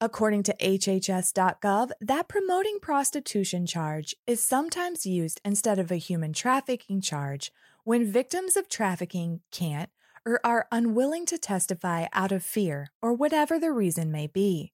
According 0.00 0.44
to 0.44 0.56
HHS.gov, 0.58 1.90
that 2.00 2.28
promoting 2.28 2.78
prostitution 2.80 3.66
charge 3.66 4.16
is 4.26 4.42
sometimes 4.42 5.04
used 5.04 5.38
instead 5.44 5.78
of 5.78 5.90
a 5.90 5.96
human 5.96 6.32
trafficking 6.32 7.02
charge 7.02 7.52
when 7.84 8.10
victims 8.10 8.56
of 8.56 8.68
trafficking 8.68 9.40
can't 9.50 9.90
or 10.24 10.40
are 10.44 10.68
unwilling 10.70 11.26
to 11.26 11.38
testify 11.38 12.06
out 12.12 12.32
of 12.32 12.44
fear 12.44 12.88
or 13.00 13.12
whatever 13.12 13.58
the 13.58 13.72
reason 13.72 14.12
may 14.12 14.26
be. 14.26 14.72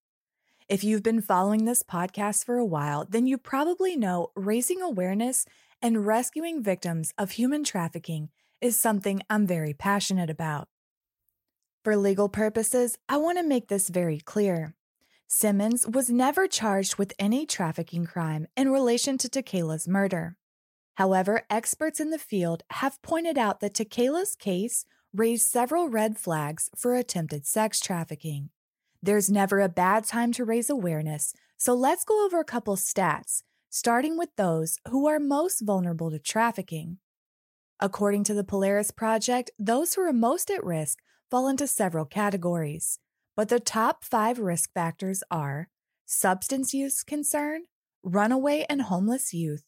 If 0.69 0.85
you've 0.85 1.03
been 1.03 1.23
following 1.23 1.65
this 1.65 1.83
podcast 1.83 2.45
for 2.45 2.59
a 2.59 2.65
while, 2.65 3.07
then 3.09 3.27
you 3.27 3.39
probably 3.39 3.97
know 3.97 4.31
raising 4.37 4.83
awareness 4.83 5.47
and 5.81 6.07
rescuing 6.07 6.63
victims 6.63 7.15
of 7.17 7.33
human 7.33 7.65
trafficking 7.65 8.29
is 8.61 8.79
something 8.79 9.23
I'm 9.31 9.47
very 9.47 9.73
passionate 9.73 10.29
about. 10.29 10.69
For 11.85 11.97
legal 11.97 12.29
purposes, 12.29 12.99
I 13.09 13.17
want 13.17 13.39
to 13.39 13.45
make 13.45 13.69
this 13.69 13.89
very 13.89 14.19
clear. 14.19 14.75
Simmons 15.27 15.87
was 15.87 16.11
never 16.11 16.47
charged 16.47 16.97
with 16.97 17.13
any 17.19 17.47
trafficking 17.47 18.07
crime 18.07 18.47
in 18.57 18.71
relation 18.71 19.17
to 19.19 19.29
Takaylah's 19.29 19.87
murder. 19.87 20.38
However, 20.99 21.43
experts 21.49 22.01
in 22.01 22.11
the 22.11 22.19
field 22.19 22.65
have 22.71 23.01
pointed 23.03 23.39
out 23.39 23.61
that 23.61 23.75
Takaylah's 23.75 24.35
case 24.35 24.85
raised 25.15 25.49
several 25.49 25.89
red 25.89 26.19
flags 26.19 26.71
for 26.77 26.97
attempted 26.97 27.47
sex 27.47 27.79
trafficking. 27.79 28.51
There's 29.01 29.31
never 29.31 29.61
a 29.61 29.69
bad 29.69 30.03
time 30.03 30.33
to 30.33 30.45
raise 30.45 30.69
awareness, 30.69 31.35
so 31.57 31.73
let's 31.73 32.05
go 32.05 32.27
over 32.27 32.41
a 32.41 32.45
couple 32.45 32.75
stats, 32.75 33.45
starting 33.71 34.19
with 34.19 34.31
those 34.35 34.79
who 34.89 35.07
are 35.07 35.21
most 35.21 35.61
vulnerable 35.61 36.11
to 36.11 36.19
trafficking. 36.19 36.99
According 37.79 38.25
to 38.25 38.35
the 38.35 38.43
Polaris 38.43 38.91
Project, 38.91 39.53
those 39.57 39.95
who 39.95 40.03
are 40.03 40.13
most 40.13 40.51
at 40.51 40.65
risk 40.65 40.99
fall 41.31 41.47
into 41.47 41.69
several 41.69 42.07
categories, 42.07 42.99
but 43.37 43.49
the 43.49 43.61
top 43.61 44.03
five 44.03 44.41
risk 44.41 44.73
factors 44.75 45.23
are 45.31 45.69
substance 46.07 46.75
use 46.75 47.05
concern, 47.05 47.67
runaway 48.03 48.67
and 48.69 48.83
homeless 48.83 49.33
youth, 49.33 49.63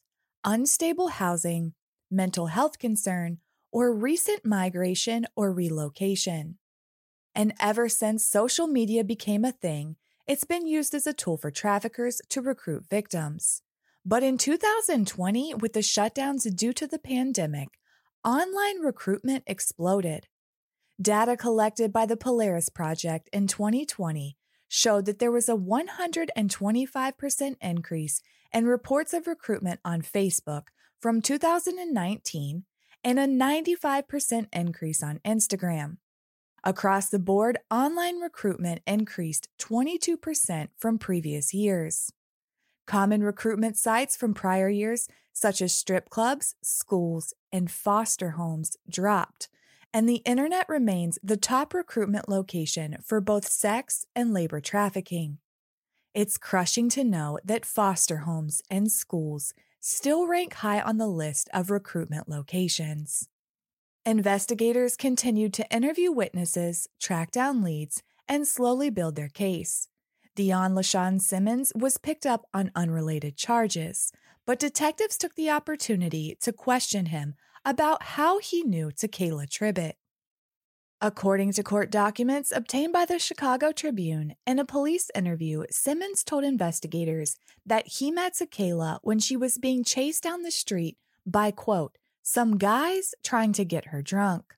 unstable 0.44 1.09
housing, 1.09 1.75
mental 2.11 2.47
health 2.47 2.78
concern, 2.78 3.38
or 3.73 3.94
recent 3.94 4.44
migration 4.44 5.26
or 5.37 5.52
relocation. 5.52 6.59
And 7.35 7.54
ever 7.61 7.88
since 7.88 8.25
social 8.25 8.66
media 8.66 9.04
became 9.04 9.44
a 9.44 9.52
thing, 9.52 9.97
it's 10.26 10.44
been 10.44 10.66
used 10.66 10.94
as 10.94 11.06
a 11.06 11.12
tool 11.12 11.37
for 11.37 11.50
traffickers 11.50 12.20
to 12.28 12.40
recruit 12.40 12.85
victims. 12.88 13.62
But 14.04 14.23
in 14.23 14.38
2020, 14.38 15.54
with 15.54 15.73
the 15.73 15.80
shutdowns 15.80 16.54
due 16.56 16.73
to 16.73 16.87
the 16.87 16.99
pandemic, 16.99 17.68
online 18.25 18.80
recruitment 18.80 19.44
exploded. 19.47 20.26
Data 21.00 21.37
collected 21.37 21.92
by 21.92 22.06
the 22.06 22.16
Polaris 22.16 22.68
Project 22.68 23.28
in 23.32 23.47
2020 23.47 24.37
showed 24.68 25.06
that 25.06 25.18
there 25.18 25.32
was 25.32 25.49
a 25.49 25.54
125% 25.54 27.56
increase 27.61 28.23
in 28.52 28.66
reports 28.66 29.12
of 29.12 29.26
recruitment 29.26 29.80
on 29.85 30.02
Facebook 30.02 30.64
from 31.00 31.23
2019 31.23 32.64
and 33.02 33.19
a 33.19 33.26
95% 33.26 34.47
increase 34.52 35.02
on 35.02 35.21
Instagram. 35.25 35.97
Across 36.62 37.09
the 37.09 37.19
board, 37.19 37.59
online 37.71 38.21
recruitment 38.21 38.83
increased 38.87 39.49
22% 39.59 40.69
from 40.76 40.99
previous 40.99 41.54
years. 41.54 42.12
Common 42.87 43.23
recruitment 43.23 43.78
sites 43.78 44.16
from 44.16 44.35
prior 44.35 44.69
years, 44.69 45.09
such 45.33 45.62
as 45.62 45.75
strip 45.75 46.11
clubs, 46.11 46.57
schools, 46.62 47.33
and 47.50 47.71
foster 47.71 48.33
homes, 48.33 48.76
dropped, 48.90 49.49
and 49.92 50.09
the 50.09 50.23
internet 50.26 50.69
remains 50.69 51.19
the 51.23 51.37
top 51.37 51.73
recruitment 51.75 52.28
location 52.28 52.99
for 53.04 53.21
both 53.21 53.47
sex 53.47 54.07
and 54.14 54.33
labor 54.33 54.61
trafficking. 54.61 55.38
It's 56.12 56.38
crushing 56.38 56.88
to 56.90 57.04
know 57.04 57.38
that 57.44 57.64
foster 57.64 58.18
homes 58.18 58.62
and 58.68 58.90
schools 58.90 59.54
still 59.78 60.26
rank 60.26 60.54
high 60.54 60.80
on 60.80 60.98
the 60.98 61.06
list 61.06 61.48
of 61.54 61.70
recruitment 61.70 62.28
locations. 62.28 63.28
Investigators 64.04 64.96
continued 64.96 65.54
to 65.54 65.70
interview 65.70 66.10
witnesses, 66.10 66.88
track 66.98 67.30
down 67.30 67.62
leads, 67.62 68.02
and 68.28 68.48
slowly 68.48 68.90
build 68.90 69.14
their 69.14 69.28
case. 69.28 69.86
Deonlashawn 70.36 71.20
Simmons 71.20 71.72
was 71.76 71.96
picked 71.96 72.26
up 72.26 72.44
on 72.52 72.72
unrelated 72.74 73.36
charges, 73.36 74.10
but 74.46 74.58
detectives 74.58 75.16
took 75.16 75.36
the 75.36 75.50
opportunity 75.50 76.36
to 76.40 76.52
question 76.52 77.06
him 77.06 77.34
about 77.64 78.02
how 78.02 78.38
he 78.38 78.64
knew 78.64 78.88
Takaylah 78.88 79.48
Tribitt. 79.48 80.00
According 81.02 81.52
to 81.52 81.62
court 81.62 81.90
documents 81.90 82.52
obtained 82.54 82.92
by 82.92 83.07
the 83.07 83.19
Chicago 83.19 83.73
Tribune, 83.73 84.35
in 84.47 84.59
a 84.59 84.66
police 84.66 85.11
interview, 85.14 85.64
Simmons 85.71 86.23
told 86.23 86.45
investigators 86.45 87.38
that 87.64 87.87
he 87.87 88.11
met 88.11 88.35
Takaylah 88.35 88.99
when 89.02 89.19
she 89.19 89.35
was 89.35 89.57
being 89.57 89.83
chased 89.83 90.23
down 90.23 90.42
the 90.42 90.50
street 90.50 90.99
by, 91.25 91.52
quote, 91.52 91.97
some 92.23 92.59
guys 92.59 93.14
trying 93.25 93.54
to 93.54 93.64
get 93.64 93.87
her 93.87 94.02
drunk. 94.02 94.57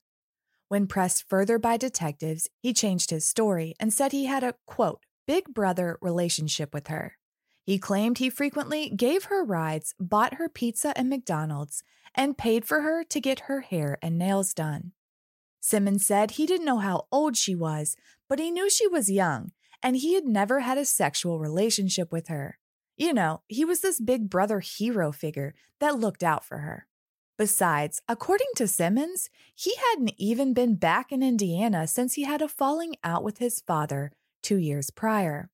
When 0.66 0.88
pressed 0.88 1.28
further 1.28 1.60
by 1.60 1.76
detectives, 1.76 2.48
he 2.58 2.72
changed 2.72 3.10
his 3.10 3.24
story 3.24 3.76
and 3.78 3.92
said 3.92 4.10
he 4.10 4.24
had 4.24 4.42
a, 4.42 4.56
quote, 4.66 5.04
big 5.28 5.54
brother 5.54 5.96
relationship 6.00 6.74
with 6.74 6.88
her. 6.88 7.18
He 7.62 7.78
claimed 7.78 8.18
he 8.18 8.30
frequently 8.30 8.90
gave 8.90 9.26
her 9.26 9.44
rides, 9.44 9.94
bought 10.00 10.34
her 10.34 10.48
pizza 10.48 10.92
and 10.98 11.08
McDonald's, 11.08 11.84
and 12.16 12.36
paid 12.36 12.64
for 12.64 12.80
her 12.80 13.04
to 13.04 13.20
get 13.20 13.40
her 13.40 13.60
hair 13.60 13.96
and 14.02 14.18
nails 14.18 14.52
done. 14.52 14.90
Simmons 15.62 16.04
said 16.04 16.32
he 16.32 16.44
didn't 16.44 16.66
know 16.66 16.78
how 16.78 17.06
old 17.12 17.36
she 17.36 17.54
was, 17.54 17.96
but 18.28 18.40
he 18.40 18.50
knew 18.50 18.68
she 18.68 18.88
was 18.88 19.08
young, 19.08 19.52
and 19.80 19.96
he 19.96 20.14
had 20.14 20.24
never 20.24 20.60
had 20.60 20.76
a 20.76 20.84
sexual 20.84 21.38
relationship 21.38 22.10
with 22.10 22.26
her. 22.26 22.58
You 22.96 23.14
know, 23.14 23.42
he 23.46 23.64
was 23.64 23.80
this 23.80 24.00
big 24.00 24.28
brother 24.28 24.58
hero 24.58 25.12
figure 25.12 25.54
that 25.78 25.98
looked 26.00 26.24
out 26.24 26.44
for 26.44 26.58
her. 26.58 26.88
Besides, 27.38 28.02
according 28.08 28.48
to 28.56 28.66
Simmons, 28.66 29.30
he 29.54 29.72
hadn't 29.90 30.14
even 30.18 30.52
been 30.52 30.74
back 30.74 31.12
in 31.12 31.22
Indiana 31.22 31.86
since 31.86 32.14
he 32.14 32.24
had 32.24 32.42
a 32.42 32.48
falling 32.48 32.96
out 33.04 33.22
with 33.22 33.38
his 33.38 33.60
father 33.60 34.12
two 34.42 34.58
years 34.58 34.90
prior. 34.90 35.48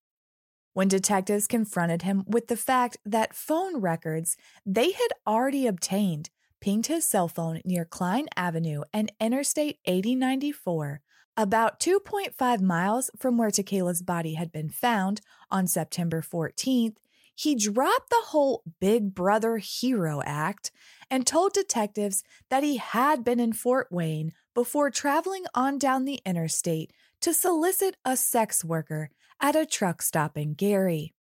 When 0.72 0.88
detectives 0.88 1.46
confronted 1.46 2.02
him 2.02 2.24
with 2.26 2.48
the 2.48 2.56
fact 2.56 2.96
that 3.04 3.34
phone 3.34 3.80
records 3.80 4.36
they 4.64 4.92
had 4.92 5.08
already 5.26 5.66
obtained 5.66 6.30
pinged 6.60 6.86
his 6.86 7.08
cell 7.08 7.28
phone 7.28 7.60
near 7.64 7.84
Cline 7.84 8.26
Avenue 8.36 8.82
and 8.92 9.12
Interstate 9.20 9.78
8094, 9.84 11.00
about 11.36 11.78
2.5 11.80 12.60
miles 12.60 13.10
from 13.16 13.38
where 13.38 13.50
Takaylah's 13.50 14.02
body 14.02 14.34
had 14.34 14.50
been 14.50 14.68
found 14.68 15.20
on 15.50 15.66
September 15.66 16.20
14th, 16.20 16.96
he 17.34 17.54
dropped 17.54 18.10
the 18.10 18.24
whole 18.26 18.64
Big 18.80 19.14
Brother 19.14 19.58
hero 19.58 20.20
act 20.24 20.72
and 21.08 21.24
told 21.24 21.52
detectives 21.52 22.24
that 22.50 22.64
he 22.64 22.78
had 22.78 23.22
been 23.22 23.38
in 23.38 23.52
Fort 23.52 23.86
Wayne 23.92 24.32
before 24.54 24.90
traveling 24.90 25.44
on 25.54 25.78
down 25.78 26.04
the 26.04 26.20
interstate 26.26 26.92
to 27.20 27.32
solicit 27.32 27.96
a 28.04 28.16
sex 28.16 28.64
worker 28.64 29.10
at 29.40 29.54
a 29.54 29.64
truck 29.64 30.02
stop 30.02 30.36
in 30.36 30.54
Gary. 30.54 31.14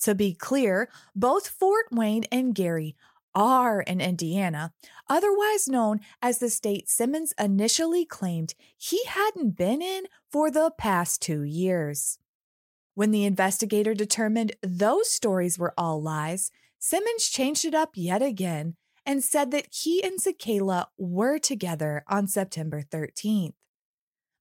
To 0.00 0.14
be 0.14 0.34
clear, 0.34 0.88
both 1.16 1.48
Fort 1.48 1.86
Wayne 1.90 2.24
and 2.30 2.54
Gary 2.54 2.94
are 3.36 3.82
in 3.82 4.00
Indiana, 4.00 4.72
otherwise 5.08 5.68
known 5.68 6.00
as 6.22 6.38
the 6.38 6.48
state 6.48 6.88
Simmons 6.88 7.34
initially 7.38 8.04
claimed 8.06 8.54
he 8.76 9.04
hadn't 9.04 9.56
been 9.56 9.82
in 9.82 10.04
for 10.32 10.50
the 10.50 10.72
past 10.76 11.20
two 11.20 11.42
years. 11.42 12.18
When 12.94 13.10
the 13.10 13.26
investigator 13.26 13.92
determined 13.92 14.56
those 14.62 15.10
stories 15.10 15.58
were 15.58 15.74
all 15.76 16.02
lies, 16.02 16.50
Simmons 16.78 17.28
changed 17.28 17.66
it 17.66 17.74
up 17.74 17.90
yet 17.94 18.22
again 18.22 18.74
and 19.04 19.22
said 19.22 19.50
that 19.50 19.68
he 19.70 20.02
and 20.02 20.18
Takaylah 20.18 20.86
were 20.96 21.38
together 21.38 22.04
on 22.08 22.26
September 22.26 22.82
13th. 22.82 23.52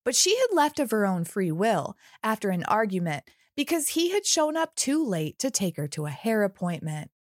But 0.05 0.15
she 0.15 0.37
had 0.37 0.55
left 0.55 0.79
of 0.79 0.91
her 0.91 1.05
own 1.05 1.25
free 1.25 1.51
will 1.51 1.97
after 2.23 2.49
an 2.49 2.63
argument 2.63 3.25
because 3.57 3.89
he 3.89 4.11
had 4.11 4.25
shown 4.25 4.55
up 4.55 4.75
too 4.75 5.03
late 5.03 5.37
to 5.39 5.51
take 5.51 5.77
her 5.77 5.87
to 5.89 6.05
a 6.05 6.11
hair 6.11 6.43
appointment. 6.43 7.11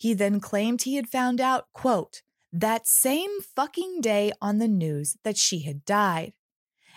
He 0.00 0.14
then 0.14 0.40
claimed 0.40 0.80
he 0.80 0.96
had 0.96 1.10
found 1.10 1.42
out, 1.42 1.66
quote, 1.74 2.22
that 2.50 2.86
same 2.86 3.42
fucking 3.54 4.00
day 4.00 4.32
on 4.40 4.56
the 4.56 4.66
news 4.66 5.18
that 5.24 5.36
she 5.36 5.60
had 5.60 5.84
died. 5.84 6.32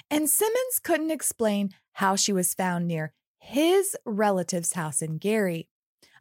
And 0.09 0.29
Simmons 0.29 0.79
couldn't 0.81 1.11
explain 1.11 1.71
how 1.91 2.15
she 2.15 2.31
was 2.31 2.53
found 2.53 2.87
near 2.87 3.11
his 3.37 3.97
relative's 4.05 4.71
house 4.71 5.01
in 5.01 5.17
Gary. 5.17 5.67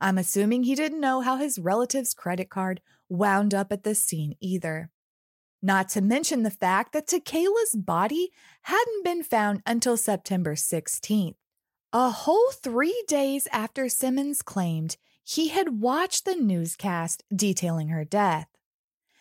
I'm 0.01 0.19
assuming 0.19 0.65
he 0.65 0.75
didn't 0.75 1.01
know 1.01 1.21
how 1.21 1.37
his 1.37 1.57
relative's 1.57 2.15
credit 2.15 2.51
card 2.51 2.81
wound 3.09 3.55
up 3.55 3.71
at 3.71 3.85
the 3.85 3.95
scene 3.95 4.35
either. 4.41 4.91
Not 5.63 5.89
to 5.91 6.01
mention 6.01 6.43
the 6.43 6.51
fact 6.51 6.93
that 6.95 7.07
Takaylah's 7.07 7.77
body 7.77 8.31
hadn't 8.63 9.05
been 9.05 9.23
found 9.23 9.63
until 9.65 9.97
September 9.97 10.57
16th, 10.57 11.37
a 11.93 12.11
whole 12.11 12.51
three 12.51 13.05
days 13.07 13.47
after 13.53 13.89
Simmons 13.89 14.43
claimed 14.43 14.97
he 15.25 15.49
had 15.49 15.81
watched 15.81 16.25
the 16.25 16.37
newscast 16.37 17.23
detailing 17.35 17.89
her 17.89 18.05
death. 18.05 18.49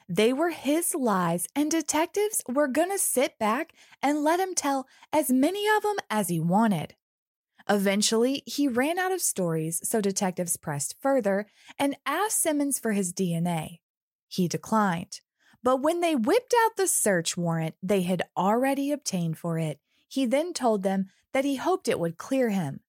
They 0.10 0.34
were 0.34 0.50
his 0.50 0.94
lies, 0.94 1.48
and 1.56 1.72
detectives 1.72 2.42
were 2.48 2.68
to 2.68 2.98
sit 2.98 3.40
back 3.40 3.74
and 4.02 4.24
let 4.24 4.40
him 4.40 4.54
tell 4.54 4.88
as 5.14 5.30
many 5.32 5.66
of 5.70 5.84
them 5.84 5.96
as 6.10 6.28
he 6.28 6.40
wanted. 6.40 6.96
Eventually, 7.70 8.44
he 8.46 8.68
ran 8.68 9.00
out 9.00 9.12
of 9.12 9.22
stories, 9.22 9.80
so 9.88 10.02
detectives 10.02 10.58
pressed 10.58 10.96
further 11.00 11.46
and 11.80 11.96
asked 12.06 12.42
Simmons 12.42 12.80
for 12.80 12.92
his 12.92 13.14
DNA. 13.14 13.80
He 14.28 14.48
declined. 14.48 15.22
But 15.64 15.78
when 15.78 16.02
they 16.02 16.16
whipped 16.16 16.54
out 16.66 16.76
the 16.76 16.88
search 16.88 17.38
warrant 17.38 17.76
they 17.82 18.02
had 18.02 18.24
already 18.36 18.92
obtained 18.92 19.38
for 19.38 19.58
it, 19.58 19.80
he 20.08 20.26
then 20.26 20.54
told 20.54 20.84
them 20.84 21.06
that 21.34 21.46
he 21.46 21.56
hoped 21.56 21.88
it 21.88 22.00
would 22.00 22.18
clear 22.18 22.50
him, 22.50 22.82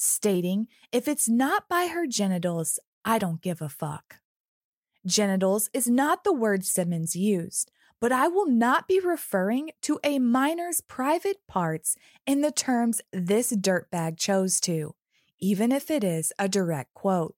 stating, 0.00 0.66
If 0.92 1.06
it's 1.06 1.28
not 1.28 1.68
by 1.68 1.86
her 1.86 2.06
genitals, 2.06 2.78
I 3.04 3.18
don't 3.18 3.42
give 3.42 3.60
a 3.60 3.68
fuck. 3.68 4.16
Genitals 5.06 5.70
is 5.72 5.88
not 5.88 6.24
the 6.24 6.32
word 6.32 6.64
Simmons 6.64 7.14
used, 7.14 7.70
but 8.00 8.12
I 8.12 8.28
will 8.28 8.46
not 8.46 8.88
be 8.88 8.98
referring 8.98 9.70
to 9.82 10.00
a 10.02 10.18
minor's 10.18 10.80
private 10.80 11.46
parts 11.46 11.96
in 12.26 12.40
the 12.40 12.50
terms 12.50 13.00
this 13.12 13.52
dirtbag 13.52 14.18
chose 14.18 14.60
to, 14.60 14.94
even 15.38 15.72
if 15.72 15.90
it 15.90 16.02
is 16.02 16.32
a 16.38 16.48
direct 16.48 16.94
quote. 16.94 17.34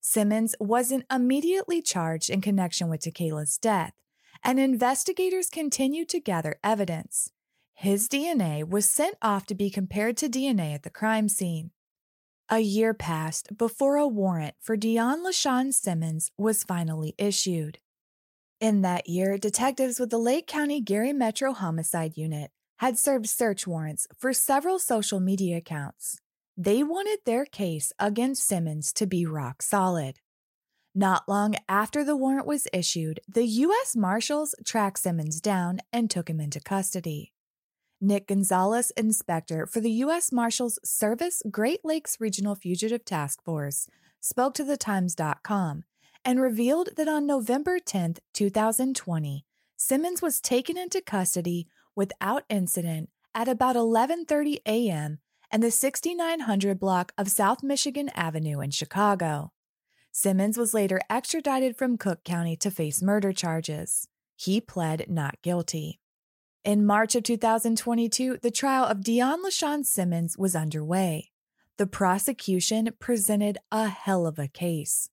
Simmons 0.00 0.54
wasn't 0.58 1.06
immediately 1.10 1.80
charged 1.80 2.28
in 2.28 2.40
connection 2.40 2.88
with 2.88 3.02
Takaylah's 3.02 3.56
death, 3.56 3.92
and 4.42 4.58
investigators 4.58 5.48
continued 5.48 6.08
to 6.10 6.20
gather 6.20 6.58
evidence. 6.64 7.31
His 7.74 8.08
DNA 8.08 8.68
was 8.68 8.88
sent 8.88 9.16
off 9.22 9.46
to 9.46 9.54
be 9.54 9.70
compared 9.70 10.16
to 10.18 10.28
DNA 10.28 10.74
at 10.74 10.82
the 10.82 10.90
crime 10.90 11.28
scene. 11.28 11.70
A 12.48 12.60
year 12.60 12.92
passed 12.92 13.56
before 13.56 13.96
a 13.96 14.06
warrant 14.06 14.54
for 14.60 14.76
Deonlashawn 14.76 15.72
Simmons 15.72 16.30
was 16.36 16.64
finally 16.64 17.14
issued. 17.18 17.78
In 18.60 18.82
that 18.82 19.08
year, 19.08 19.38
detectives 19.38 19.98
with 19.98 20.10
the 20.10 20.18
Lake 20.18 20.46
County 20.46 20.80
Gary 20.80 21.12
Metro 21.12 21.52
Homicide 21.52 22.16
Unit 22.16 22.50
had 22.78 22.98
served 22.98 23.28
search 23.28 23.66
warrants 23.66 24.06
for 24.16 24.32
several 24.32 24.78
social 24.78 25.18
media 25.18 25.56
accounts. 25.56 26.20
They 26.56 26.82
wanted 26.82 27.20
their 27.24 27.44
case 27.44 27.92
against 27.98 28.46
Simmons 28.46 28.92
to 28.92 29.06
be 29.06 29.24
rock 29.24 29.62
solid. 29.62 30.18
Not 30.94 31.26
long 31.26 31.54
after 31.68 32.04
the 32.04 32.16
warrant 32.16 32.46
was 32.46 32.68
issued, 32.72 33.20
the 33.26 33.46
U.S. 33.46 33.96
Marshals 33.96 34.54
tracked 34.64 34.98
Simmons 34.98 35.40
down 35.40 35.78
and 35.92 36.10
took 36.10 36.28
him 36.28 36.38
into 36.40 36.60
custody. 36.60 37.31
Nick 38.02 38.26
Gonzalez, 38.26 38.90
inspector 38.96 39.64
for 39.64 39.80
the 39.80 39.92
U.S. 39.92 40.32
Marshals 40.32 40.80
Service 40.82 41.40
Great 41.48 41.84
Lakes 41.84 42.16
Regional 42.20 42.56
Fugitive 42.56 43.04
Task 43.04 43.40
Force, 43.44 43.86
spoke 44.20 44.54
to 44.54 44.64
the 44.64 44.76
Times.com 44.76 45.84
and 46.24 46.40
revealed 46.40 46.90
that 46.96 47.06
on 47.06 47.26
November 47.26 47.78
10, 47.78 48.16
2020, 48.32 49.44
Simmons 49.76 50.20
was 50.20 50.40
taken 50.40 50.76
into 50.76 51.00
custody 51.00 51.68
without 51.94 52.42
incident 52.48 53.08
at 53.36 53.46
about 53.46 53.76
11:30 53.76 54.58
a.m. 54.66 55.20
in 55.52 55.60
the 55.60 55.70
6900 55.70 56.80
block 56.80 57.12
of 57.16 57.30
South 57.30 57.62
Michigan 57.62 58.10
Avenue 58.16 58.60
in 58.60 58.72
Chicago. 58.72 59.52
Simmons 60.10 60.58
was 60.58 60.74
later 60.74 61.00
extradited 61.08 61.76
from 61.76 61.96
Cook 61.96 62.24
County 62.24 62.56
to 62.56 62.70
face 62.70 63.00
murder 63.00 63.32
charges. 63.32 64.08
He 64.36 64.60
pled 64.60 65.08
not 65.08 65.40
guilty. 65.40 66.00
In 66.64 66.86
March 66.86 67.16
of 67.16 67.24
2022, 67.24 68.38
the 68.40 68.50
trial 68.52 68.84
of 68.84 68.98
Deonlashawn 68.98 69.84
Simmons 69.84 70.38
was 70.38 70.54
underway. 70.54 71.32
The 71.76 71.88
prosecution 71.88 72.90
presented 73.00 73.58
a 73.72 73.88
hell 73.88 74.28
of 74.28 74.38
a 74.38 74.46
case. 74.46 75.08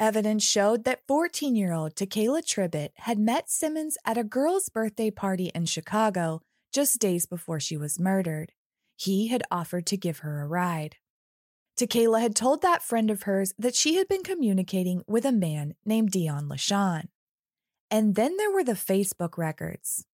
Evidence 0.00 0.44
showed 0.44 0.82
that 0.82 1.06
14 1.06 1.54
year 1.54 1.72
old 1.72 1.94
Takaylah 1.94 2.42
Tribitt 2.42 2.90
had 2.96 3.20
met 3.20 3.48
Simmons 3.48 3.96
at 4.04 4.18
a 4.18 4.24
girl's 4.24 4.68
birthday 4.68 5.12
party 5.12 5.52
in 5.54 5.66
Chicago 5.66 6.40
just 6.72 6.98
days 6.98 7.24
before 7.24 7.60
she 7.60 7.76
was 7.76 8.00
murdered. 8.00 8.50
He 8.96 9.28
had 9.28 9.44
offered 9.52 9.86
to 9.86 9.96
give 9.96 10.18
her 10.18 10.42
a 10.42 10.48
ride. 10.48 10.96
Takaylah 11.78 12.20
had 12.20 12.34
told 12.34 12.62
that 12.62 12.82
friend 12.82 13.12
of 13.12 13.22
hers 13.22 13.54
that 13.60 13.76
she 13.76 13.94
had 13.94 14.08
been 14.08 14.24
communicating 14.24 15.04
with 15.06 15.24
a 15.24 15.30
man 15.30 15.76
named 15.86 16.10
Deonlashawn. 16.10 17.04
And 17.92 18.16
then 18.16 18.36
there 18.36 18.50
were 18.50 18.64
the 18.64 18.72
Facebook 18.72 19.38
records. 19.38 20.04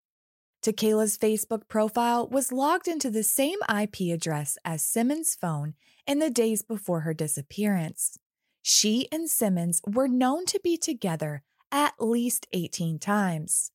Takaylah's 0.65 1.19
Facebook 1.19 1.69
profile 1.69 2.27
was 2.27 2.51
logged 2.51 2.89
into 2.89 3.11
the 3.11 3.23
same 3.23 3.59
IP 3.69 4.15
address 4.15 4.57
as 4.65 4.81
Simmons' 4.81 5.37
phone 5.39 5.75
in 6.07 6.21
the 6.21 6.31
days 6.31 6.63
before 6.63 7.01
her 7.01 7.13
disappearance. 7.13 8.19
She 8.63 9.07
and 9.13 9.29
Simmons 9.29 9.83
were 9.87 10.09
known 10.09 10.47
to 10.47 10.59
be 10.65 10.79
together 10.79 11.43
at 11.71 11.93
least 11.99 12.47
18 12.55 12.99
times. 12.99 13.73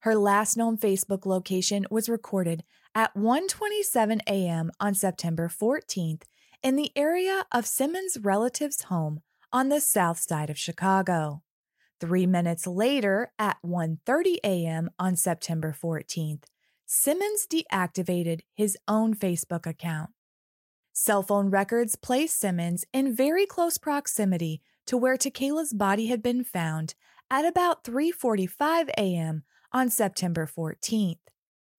Her 0.00 0.16
last 0.16 0.56
known 0.56 0.76
Facebook 0.76 1.24
location 1.24 1.86
was 1.88 2.08
recorded 2.08 2.64
at 2.96 3.14
1:27 3.14 4.20
a.m. 4.26 4.72
on 4.80 4.94
September 4.96 5.48
14th 5.48 6.22
in 6.64 6.74
the 6.74 6.90
area 6.96 7.46
of 7.52 7.64
Simmons' 7.64 8.18
relative's 8.20 8.82
home 8.82 9.20
on 9.52 9.68
the 9.68 9.80
south 9.80 10.18
side 10.18 10.50
of 10.50 10.58
Chicago. 10.58 11.43
3 12.04 12.26
minutes 12.26 12.66
later 12.66 13.32
at 13.38 13.56
1:30 13.64 14.36
a.m. 14.44 14.90
on 14.98 15.16
September 15.16 15.72
14th, 15.72 16.44
Simmons 16.84 17.46
deactivated 17.50 18.40
his 18.52 18.76
own 18.86 19.14
Facebook 19.14 19.66
account. 19.66 20.10
Cell 20.92 21.22
phone 21.22 21.48
records 21.48 21.96
place 21.96 22.34
Simmons 22.34 22.84
in 22.92 23.16
very 23.16 23.46
close 23.46 23.78
proximity 23.78 24.60
to 24.84 24.98
where 24.98 25.16
Takaylah's 25.16 25.72
body 25.72 26.08
had 26.08 26.22
been 26.22 26.44
found 26.44 26.94
at 27.30 27.46
about 27.46 27.84
3:45 27.84 28.90
a.m. 28.98 29.44
on 29.72 29.88
September 29.88 30.46
14th. 30.46 31.24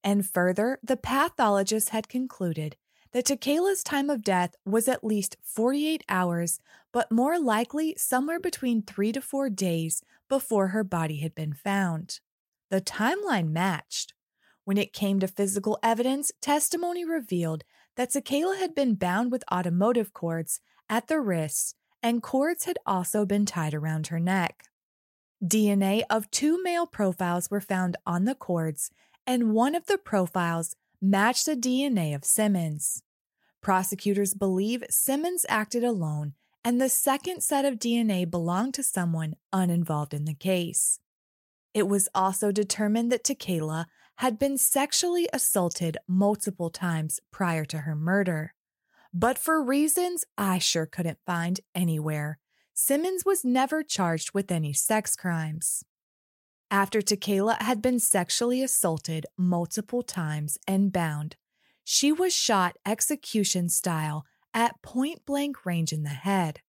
And 0.04 0.26
further, 0.26 0.80
the 0.82 0.98
pathologist 0.98 1.90
had 1.90 2.10
concluded 2.10 2.78
that 3.16 3.28
Takaylah's 3.28 3.82
time 3.82 4.10
of 4.10 4.22
death 4.22 4.58
was 4.66 4.90
at 4.90 5.02
least 5.02 5.38
48 5.42 6.04
hours, 6.10 6.60
but 6.92 7.14
more 7.14 7.40
likely 7.40 7.96
somewhere 7.98 8.42
between 8.42 8.82
3 8.82 9.14
to 9.14 9.22
4 9.22 9.50
days 9.50 10.04
before 10.28 10.68
her 10.68 10.84
body 10.84 11.20
had 11.22 11.34
been 11.34 11.54
found. 11.54 12.20
The 12.70 12.82
timeline 12.82 13.52
matched. 13.52 14.14
When 14.66 14.78
it 14.78 14.92
came 14.92 15.22
to 15.22 15.30
physical 15.30 15.80
evidence, 15.82 16.34
testimony 16.42 17.06
revealed 17.06 17.64
that 17.96 18.10
Takaylah 18.10 18.60
had 18.60 18.76
been 18.76 18.96
bound 18.96 19.32
with 19.32 19.46
automotive 19.50 20.12
cords 20.12 20.60
at 20.90 21.08
the 21.08 21.22
wrists, 21.22 21.74
and 22.04 22.22
cords 22.22 22.66
had 22.66 22.78
also 22.86 23.26
been 23.26 23.46
tied 23.46 23.74
around 23.74 24.08
her 24.08 24.20
neck. 24.20 24.66
DNA 25.42 26.04
of 26.10 26.30
two 26.32 26.62
male 26.62 26.86
profiles 26.86 27.50
were 27.50 27.62
found 27.62 27.96
on 28.06 28.26
the 28.26 28.36
cords, 28.36 28.92
and 29.26 29.54
one 29.54 29.74
of 29.74 29.86
the 29.86 29.98
profiles 29.98 30.76
matched 31.02 31.46
the 31.46 31.56
DNA 31.56 32.14
of 32.14 32.26
Simmons. 32.26 33.04
Prosecutors 33.66 34.36
believe 34.36 34.84
Simmons 34.92 35.44
acted 35.50 35.84
alone, 35.84 36.36
and 36.64 36.80
the 36.80 36.88
second 36.88 37.42
set 37.42 37.66
of 37.66 37.80
DNA 37.80 38.30
belonged 38.30 38.76
to 38.76 38.84
someone 38.84 39.34
uninvolved 39.52 40.14
in 40.14 40.26
the 40.26 40.36
case. 40.36 41.00
It 41.74 41.88
was 41.88 42.08
also 42.14 42.52
determined 42.52 43.12
that 43.12 43.24
Takaylah 43.24 43.88
had 44.18 44.38
been 44.38 44.60
sexually 44.60 45.28
assaulted 45.34 45.98
multiple 46.08 46.70
times 46.70 47.20
prior 47.32 47.66
to 47.66 47.80
her 47.80 47.96
murder. 47.96 48.54
But 49.12 49.40
for 49.40 49.64
reasons 49.64 50.26
I 50.38 50.60
sure 50.60 50.86
couldn't 50.86 51.26
find 51.26 51.60
anywhere, 51.74 52.38
Simmons 52.76 53.26
was 53.26 53.44
never 53.44 53.82
charged 53.82 54.36
with 54.36 54.52
any 54.52 54.74
sex 54.74 55.16
crimes. 55.16 55.84
After 56.70 57.02
Takaylah 57.02 57.64
had 57.64 57.82
been 57.82 58.00
sexually 58.00 58.62
assaulted 58.62 59.26
multiple 59.40 60.04
times 60.04 60.60
and 60.68 60.94
bound, 60.94 61.36
she 61.86 62.12
was 62.12 62.36
shot 62.36 62.76
execution 62.86 63.70
style 63.70 64.26
at 64.54 64.82
point 64.82 65.24
blank 65.26 65.66
range 65.66 65.94
in 65.94 66.04
the 66.04 66.10
head. 66.10 66.60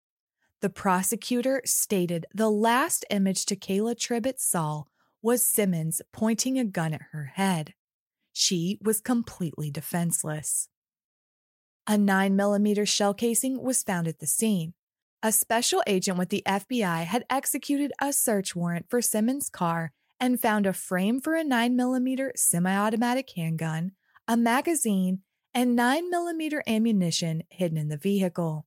The 0.61 0.69
prosecutor 0.69 1.61
stated 1.65 2.27
the 2.33 2.49
last 2.49 3.03
image 3.09 3.45
Takaylah 3.45 3.95
Tribitt 3.95 4.39
saw 4.39 4.83
was 5.21 5.45
Simmons 5.45 6.01
pointing 6.13 6.57
a 6.57 6.63
gun 6.63 6.93
at 6.93 7.01
her 7.11 7.31
head. 7.35 7.73
She 8.31 8.77
was 8.81 9.01
completely 9.01 9.71
defenseless. 9.71 10.69
A 11.87 11.93
9mm 11.93 12.87
shell 12.87 13.15
casing 13.15 13.61
was 13.61 13.81
found 13.81 14.07
at 14.07 14.19
the 14.19 14.27
scene. 14.27 14.73
A 15.23 15.31
special 15.31 15.81
agent 15.87 16.19
with 16.19 16.29
the 16.29 16.43
FBI 16.45 17.05
had 17.05 17.25
executed 17.29 17.91
a 17.99 18.13
search 18.13 18.55
warrant 18.55 18.85
for 18.87 19.01
Simmons' 19.01 19.49
car 19.49 19.93
and 20.19 20.39
found 20.39 20.67
a 20.67 20.73
frame 20.73 21.19
for 21.19 21.35
a 21.35 21.43
9mm 21.43 22.31
semi 22.35 22.75
automatic 22.75 23.31
handgun, 23.35 23.93
a 24.27 24.37
magazine, 24.37 25.21
and 25.53 25.77
9mm 25.77 26.61
ammunition 26.67 27.43
hidden 27.49 27.77
in 27.77 27.87
the 27.89 27.97
vehicle. 27.97 28.65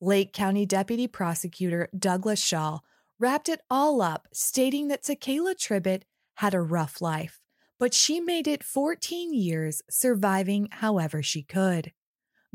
Lake 0.00 0.32
County 0.32 0.66
Deputy 0.66 1.06
Prosecutor 1.06 1.88
Douglas 1.96 2.42
Shaw 2.42 2.80
wrapped 3.18 3.48
it 3.48 3.60
all 3.70 4.00
up, 4.00 4.28
stating 4.32 4.88
that 4.88 5.02
Takaylah 5.02 5.56
Tribitt 5.56 6.02
had 6.36 6.54
a 6.54 6.60
rough 6.60 7.00
life, 7.00 7.40
but 7.78 7.92
she 7.92 8.18
made 8.18 8.48
it 8.48 8.64
14 8.64 9.34
years, 9.34 9.82
surviving 9.90 10.68
however 10.70 11.22
she 11.22 11.42
could 11.42 11.92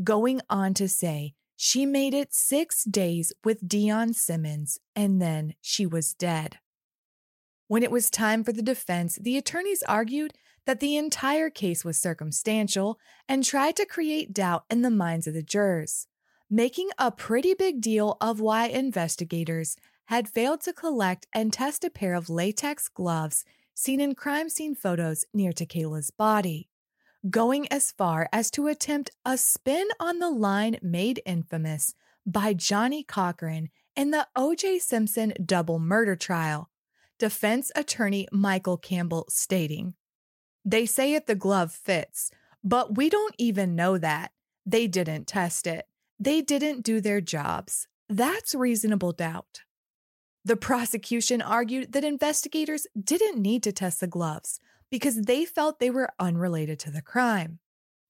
going 0.03 0.41
on 0.49 0.73
to 0.73 0.87
say 0.87 1.33
she 1.55 1.85
made 1.85 2.13
it 2.13 2.33
six 2.33 2.83
days 2.83 3.31
with 3.43 3.67
Deon 3.67 4.13
Simmons 4.13 4.77
and 4.95 5.21
then 5.21 5.53
she 5.61 5.85
was 5.85 6.13
dead. 6.13 6.57
When 7.67 7.81
it 7.81 7.91
was 7.91 8.09
time 8.09 8.43
for 8.43 8.51
the 8.51 8.61
defense, 8.61 9.17
the 9.19 9.37
attorneys 9.37 9.81
argued 9.83 10.33
that 10.65 10.79
the 10.79 10.97
entire 10.97 11.49
case 11.49 11.85
was 11.85 11.97
circumstantial 11.97 12.99
and 13.27 13.43
tried 13.43 13.75
to 13.75 13.85
create 13.85 14.33
doubt 14.33 14.65
in 14.69 14.81
the 14.81 14.89
minds 14.89 15.27
of 15.27 15.33
the 15.33 15.43
jurors, 15.43 16.07
making 16.49 16.89
a 16.97 17.11
pretty 17.11 17.53
big 17.53 17.81
deal 17.81 18.17
of 18.19 18.39
why 18.39 18.67
investigators 18.67 19.77
had 20.05 20.27
failed 20.27 20.61
to 20.61 20.73
collect 20.73 21.27
and 21.33 21.51
test 21.51 21.83
a 21.83 21.89
pair 21.89 22.13
of 22.13 22.29
latex 22.29 22.87
gloves 22.87 23.43
seen 23.73 23.99
in 23.99 24.15
crime 24.15 24.49
scene 24.49 24.75
photos 24.75 25.25
near 25.33 25.51
Takaylah's 25.51 26.11
body 26.11 26.69
going 27.29 27.67
as 27.71 27.91
far 27.91 28.29
as 28.31 28.51
to 28.51 28.67
attempt 28.67 29.11
a 29.25 29.37
spin 29.37 29.87
on 29.99 30.19
the 30.19 30.29
line 30.29 30.77
made 30.81 31.21
infamous 31.25 31.95
by 32.25 32.53
Johnnie 32.53 33.03
Cochran 33.03 33.69
in 33.95 34.11
the 34.11 34.27
O.J. 34.35 34.79
Simpson 34.79 35.33
double 35.43 35.79
murder 35.79 36.15
trial. 36.15 36.69
Defense 37.17 37.71
attorney 37.75 38.27
Michael 38.31 38.77
Campbell 38.77 39.25
stating, 39.29 39.95
They 40.65 40.87
say 40.87 41.13
it 41.13 41.27
the 41.27 41.35
glove 41.35 41.71
fits, 41.71 42.31
but 42.63 42.97
we 42.97 43.09
don't 43.09 43.35
even 43.37 43.75
know 43.75 43.99
that. 43.99 44.31
They 44.65 44.87
didn't 44.87 45.27
test 45.27 45.67
it. 45.67 45.85
They 46.19 46.41
didn't 46.41 46.83
do 46.83 46.99
their 46.99 47.21
jobs. 47.21 47.87
That's 48.09 48.55
reasonable 48.55 49.11
doubt. 49.11 49.61
The 50.43 50.55
prosecution 50.55 51.41
argued 51.41 51.93
that 51.93 52.03
investigators 52.03 52.87
didn't 52.99 53.41
need 53.41 53.61
to 53.63 53.71
test 53.71 53.99
the 53.99 54.07
gloves 54.07 54.59
because 54.89 55.21
they 55.21 55.45
felt 55.45 55.79
they 55.79 55.89
were 55.89 56.13
unrelated 56.19 56.79
to 56.79 56.91
the 56.91 57.01
crime. 57.01 57.59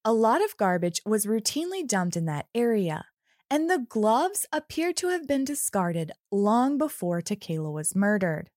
A 0.04 0.14
lot 0.14 0.44
of 0.44 0.58
garbage 0.58 1.02
was 1.06 1.26
routinely 1.26 1.86
dumped 1.86 2.16
in 2.16 2.26
that 2.26 2.48
area, 2.54 3.06
and 3.50 3.70
the 3.70 3.86
gloves 3.90 4.46
appear 4.52 4.94
to 4.94 5.10
have 5.10 5.28
been 5.28 5.44
discarded 5.44 6.12
long 6.32 6.78
before 6.78 7.22
Takaylah 7.22 7.72
was 7.72 7.96
murdered. 7.96 8.50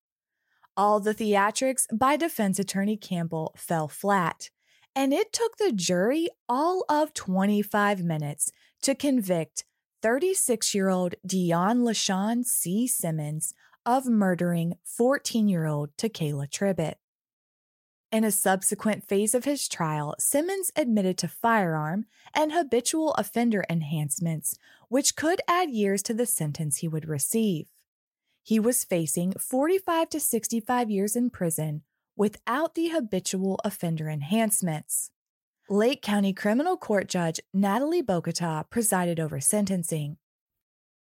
All 0.78 1.00
the 1.00 1.12
theatrics 1.12 1.88
by 1.92 2.16
defense 2.16 2.60
attorney 2.60 2.96
Campbell 2.96 3.52
fell 3.56 3.88
flat, 3.88 4.50
and 4.94 5.12
it 5.12 5.32
took 5.32 5.56
the 5.56 5.72
jury 5.72 6.28
all 6.48 6.84
of 6.88 7.12
25 7.14 8.04
minutes 8.04 8.52
to 8.82 8.94
convict 8.94 9.64
36 10.02 10.76
year 10.76 10.88
old 10.88 11.16
Deonlashawn 11.26 12.44
C. 12.44 12.86
Simmons 12.86 13.54
of 13.84 14.06
murdering 14.06 14.74
14 14.84 15.48
year 15.48 15.66
old 15.66 15.96
Takaylah 15.96 16.48
Tribitt. 16.48 16.94
In 18.12 18.22
a 18.22 18.30
subsequent 18.30 19.02
phase 19.02 19.34
of 19.34 19.44
his 19.44 19.66
trial, 19.66 20.14
Simmons 20.20 20.70
admitted 20.76 21.18
to 21.18 21.26
firearm 21.26 22.04
and 22.32 22.52
habitual 22.52 23.14
offender 23.14 23.64
enhancements, 23.68 24.56
which 24.88 25.16
could 25.16 25.40
add 25.48 25.70
years 25.70 26.04
to 26.04 26.14
the 26.14 26.24
sentence 26.24 26.76
he 26.76 26.86
would 26.86 27.08
receive. 27.08 27.66
He 28.48 28.58
was 28.58 28.82
facing 28.82 29.34
45 29.34 30.08
to 30.08 30.18
65 30.18 30.90
years 30.90 31.14
in 31.14 31.28
prison 31.28 31.82
without 32.16 32.74
the 32.74 32.88
habitual 32.88 33.60
offender 33.62 34.08
enhancements. 34.08 35.10
Lake 35.68 36.00
County 36.00 36.32
Criminal 36.32 36.78
Court 36.78 37.08
Judge 37.08 37.40
Natalie 37.52 38.02
Bokota 38.02 38.64
presided 38.70 39.20
over 39.20 39.38
sentencing. 39.38 40.16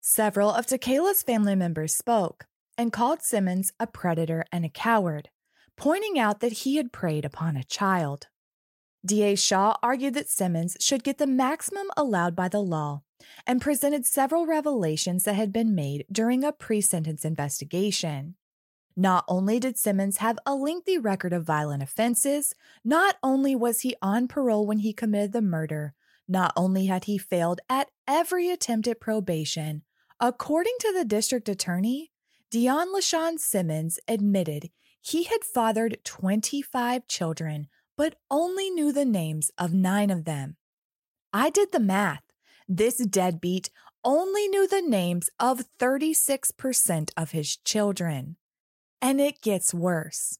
Several 0.01 0.49
of 0.49 0.68
Takaylah's 0.68 1.25
family 1.25 1.57
members 1.57 1.92
spoke 1.92 2.47
and 2.79 2.92
called 2.92 3.20
Simmons 3.20 3.73
a 3.81 3.88
predator 3.88 4.44
and 4.53 4.64
a 4.64 4.68
coward 4.68 5.29
pointing 5.77 6.16
out 6.16 6.38
that 6.38 6.62
he 6.62 6.77
had 6.77 6.92
preyed 6.92 7.25
upon 7.25 7.57
a 7.57 7.64
child. 7.64 8.29
DA 9.05 9.35
Shaw 9.35 9.75
argued 9.83 10.14
that 10.14 10.31
Simmons 10.31 10.77
should 10.79 11.03
get 11.03 11.18
the 11.18 11.27
maximum 11.27 11.88
allowed 11.97 12.37
by 12.37 12.47
the 12.47 12.62
law 12.62 13.03
and 13.46 13.60
presented 13.60 14.06
several 14.06 14.46
revelations 14.46 15.24
that 15.24 15.34
had 15.34 15.52
been 15.52 15.74
made 15.74 16.04
during 16.10 16.44
a 16.44 16.52
pre 16.52 16.80
sentence 16.80 17.24
investigation. 17.24 18.34
Not 18.96 19.24
only 19.26 19.58
did 19.58 19.76
Simmons 19.76 20.18
have 20.18 20.38
a 20.46 20.54
lengthy 20.54 20.98
record 20.98 21.32
of 21.32 21.44
violent 21.44 21.82
offenses, 21.82 22.54
not 22.84 23.16
only 23.22 23.56
was 23.56 23.80
he 23.80 23.96
on 24.00 24.28
parole 24.28 24.66
when 24.66 24.78
he 24.78 24.92
committed 24.92 25.32
the 25.32 25.42
murder, 25.42 25.94
not 26.28 26.52
only 26.56 26.87
had 26.87 27.04
he 27.04 27.18
failed 27.18 27.60
at 27.68 27.90
every 28.06 28.50
attempt 28.50 28.87
at 28.87 29.00
probation, 29.00 29.82
according 30.20 30.74
to 30.80 30.92
the 30.92 31.04
district 31.04 31.48
attorney, 31.48 32.12
Deonlashawn 32.52 33.38
Simmons 33.38 33.98
admitted 34.06 34.70
he 35.00 35.24
had 35.24 35.44
fathered 35.44 35.98
25 36.04 37.06
children, 37.08 37.68
but 37.96 38.14
only 38.30 38.70
knew 38.70 38.92
the 38.92 39.04
names 39.04 39.50
of 39.58 39.74
nine 39.74 40.10
of 40.10 40.24
them. 40.24 40.56
I 41.32 41.50
did 41.50 41.72
the 41.72 41.80
math. 41.80 42.23
This 42.68 42.96
deadbeat 42.96 43.70
only 44.05 44.48
knew 44.48 44.66
the 44.66 44.83
names 44.83 45.29
of 45.38 45.64
36% 45.79 47.11
of 47.16 47.31
his 47.33 47.57
children. 47.57 48.37
And 49.03 49.20
it 49.20 49.42
gets 49.42 49.74
worse. 49.74 50.38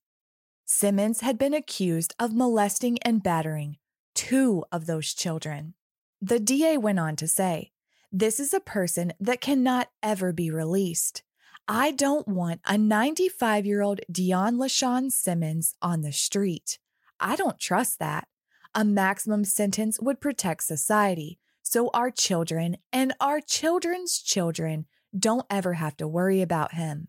Simmons 0.65 1.21
had 1.21 1.39
been 1.39 1.53
accused 1.53 2.15
of 2.19 2.35
molesting 2.35 2.99
and 3.03 3.23
battering 3.23 3.77
two 4.15 4.65
of 4.73 4.87
those 4.87 5.13
children. 5.13 5.75
The 6.23 6.41
DA 6.41 6.79
went 6.79 6.99
on 6.99 7.17
to 7.17 7.29
say, 7.29 7.73
This 8.11 8.41
is 8.41 8.55
a 8.55 8.61
person 8.61 9.13
that 9.21 9.43
cannot 9.43 9.89
ever 10.03 10.33
be 10.33 10.51
released. 10.51 11.23
I 11.69 11.91
don't 11.91 12.27
want 12.29 12.61
a 12.67 12.79
95 12.79 13.67
year 13.67 13.83
old 13.83 14.01
Deonlashawn 14.11 15.11
Simmons 15.11 15.75
on 15.83 16.01
the 16.01 16.13
street. 16.13 16.79
I 17.21 17.37
don't 17.37 17.61
trust 17.61 17.99
that. 17.99 18.29
A 18.75 18.85
maximum 18.85 19.45
sentence 19.45 20.01
would 20.01 20.21
protect 20.21 20.65
society 20.65 21.39
so 21.75 21.91
our 21.93 22.09
children 22.09 22.77
and 22.93 23.13
our 23.21 23.41
children's 23.41 24.21
children 24.21 24.87
don't 25.19 25.45
ever 25.51 25.73
have 25.73 25.97
to 25.97 26.07
worry 26.07 26.41
about 26.41 26.75
him. 26.75 27.09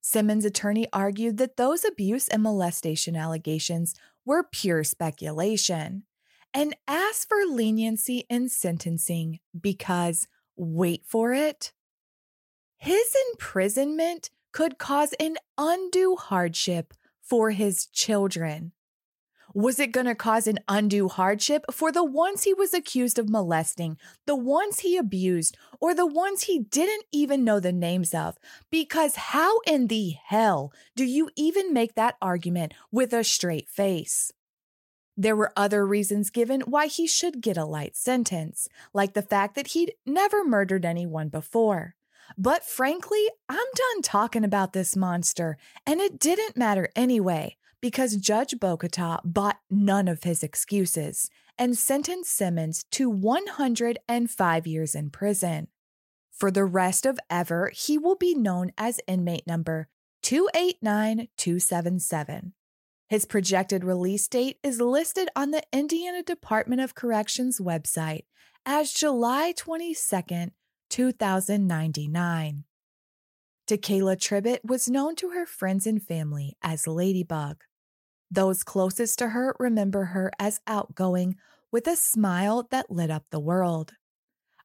Simmons' 0.00 0.44
attorney 0.44 0.86
argued 0.92 1.36
that 1.38 1.56
those 1.56 1.84
abuse 1.84 2.28
and 2.28 2.44
molestation 2.44 3.16
allegations 3.16 3.96
were 4.24 4.44
pure 4.44 4.84
speculation 4.84 6.04
and 6.54 6.76
asked 6.86 7.28
for 7.28 7.44
leniency 7.44 8.24
in 8.30 8.48
sentencing 8.48 9.40
because, 9.60 10.28
wait 10.54 11.02
for 11.04 11.32
it, 11.32 11.72
his 12.76 13.16
imprisonment 13.32 14.30
could 14.52 14.78
cause 14.78 15.12
an 15.18 15.38
undue 15.58 16.14
hardship 16.14 16.94
for 17.20 17.50
his 17.50 17.86
children. 17.86 18.70
Was 19.54 19.78
it 19.78 19.92
going 19.92 20.06
to 20.06 20.14
cause 20.14 20.46
an 20.46 20.60
undue 20.66 21.08
hardship 21.08 21.66
for 21.70 21.92
the 21.92 22.04
ones 22.04 22.44
he 22.44 22.54
was 22.54 22.72
accused 22.72 23.18
of 23.18 23.28
molesting, 23.28 23.98
the 24.26 24.36
ones 24.36 24.78
he 24.78 24.96
abused, 24.96 25.58
or 25.78 25.94
the 25.94 26.06
ones 26.06 26.44
he 26.44 26.60
didn't 26.60 27.04
even 27.12 27.44
know 27.44 27.60
the 27.60 27.72
names 27.72 28.14
of? 28.14 28.38
Because 28.70 29.16
how 29.16 29.60
in 29.66 29.88
the 29.88 30.14
hell 30.24 30.72
do 30.96 31.04
you 31.04 31.28
even 31.36 31.72
make 31.72 31.94
that 31.96 32.16
argument 32.22 32.72
with 32.90 33.12
a 33.12 33.22
straight 33.22 33.68
face? 33.68 34.32
There 35.18 35.36
were 35.36 35.52
other 35.54 35.86
reasons 35.86 36.30
given 36.30 36.62
why 36.62 36.86
he 36.86 37.06
should 37.06 37.42
get 37.42 37.58
a 37.58 37.66
light 37.66 37.94
sentence, 37.94 38.68
like 38.94 39.12
the 39.12 39.20
fact 39.20 39.54
that 39.56 39.68
he'd 39.68 39.92
never 40.06 40.44
murdered 40.44 40.86
anyone 40.86 41.28
before. 41.28 41.94
But 42.38 42.64
frankly, 42.64 43.28
I'm 43.50 43.58
done 43.58 44.02
talking 44.02 44.44
about 44.44 44.72
this 44.72 44.96
monster, 44.96 45.58
and 45.86 46.00
it 46.00 46.18
didn't 46.18 46.56
matter 46.56 46.88
anyway 46.96 47.58
because 47.82 48.16
Judge 48.16 48.54
Bokota 48.54 49.20
bought 49.24 49.58
none 49.68 50.08
of 50.08 50.22
his 50.22 50.42
excuses 50.42 51.28
and 51.58 51.76
sentenced 51.76 52.34
Simmons 52.34 52.86
to 52.92 53.10
105 53.10 54.66
years 54.66 54.94
in 54.94 55.10
prison. 55.10 55.68
For 56.30 56.50
the 56.50 56.64
rest 56.64 57.04
of 57.04 57.20
ever, 57.28 57.70
he 57.74 57.98
will 57.98 58.16
be 58.16 58.34
known 58.34 58.72
as 58.78 59.00
inmate 59.06 59.46
number 59.46 59.88
289277. 60.22 62.54
His 63.08 63.26
projected 63.26 63.84
release 63.84 64.26
date 64.28 64.58
is 64.62 64.80
listed 64.80 65.28
on 65.36 65.50
the 65.50 65.62
Indiana 65.72 66.22
Department 66.22 66.80
of 66.80 66.94
Corrections 66.94 67.60
website 67.60 68.22
as 68.64 68.92
July 68.92 69.52
22, 69.54 70.52
2099. 70.88 72.64
Takaylah 73.68 74.16
Tribitt 74.16 74.64
was 74.64 74.88
known 74.88 75.14
to 75.16 75.30
her 75.30 75.46
friends 75.46 75.86
and 75.86 76.02
family 76.02 76.56
as 76.62 76.86
Ladybug. 76.86 77.64
Those 78.32 78.64
closest 78.64 79.18
to 79.18 79.28
her 79.28 79.54
remember 79.58 80.04
her 80.04 80.32
as 80.38 80.58
outgoing 80.66 81.36
with 81.70 81.86
a 81.86 81.96
smile 81.96 82.66
that 82.70 82.90
lit 82.90 83.10
up 83.10 83.26
the 83.28 83.38
world. 83.38 83.92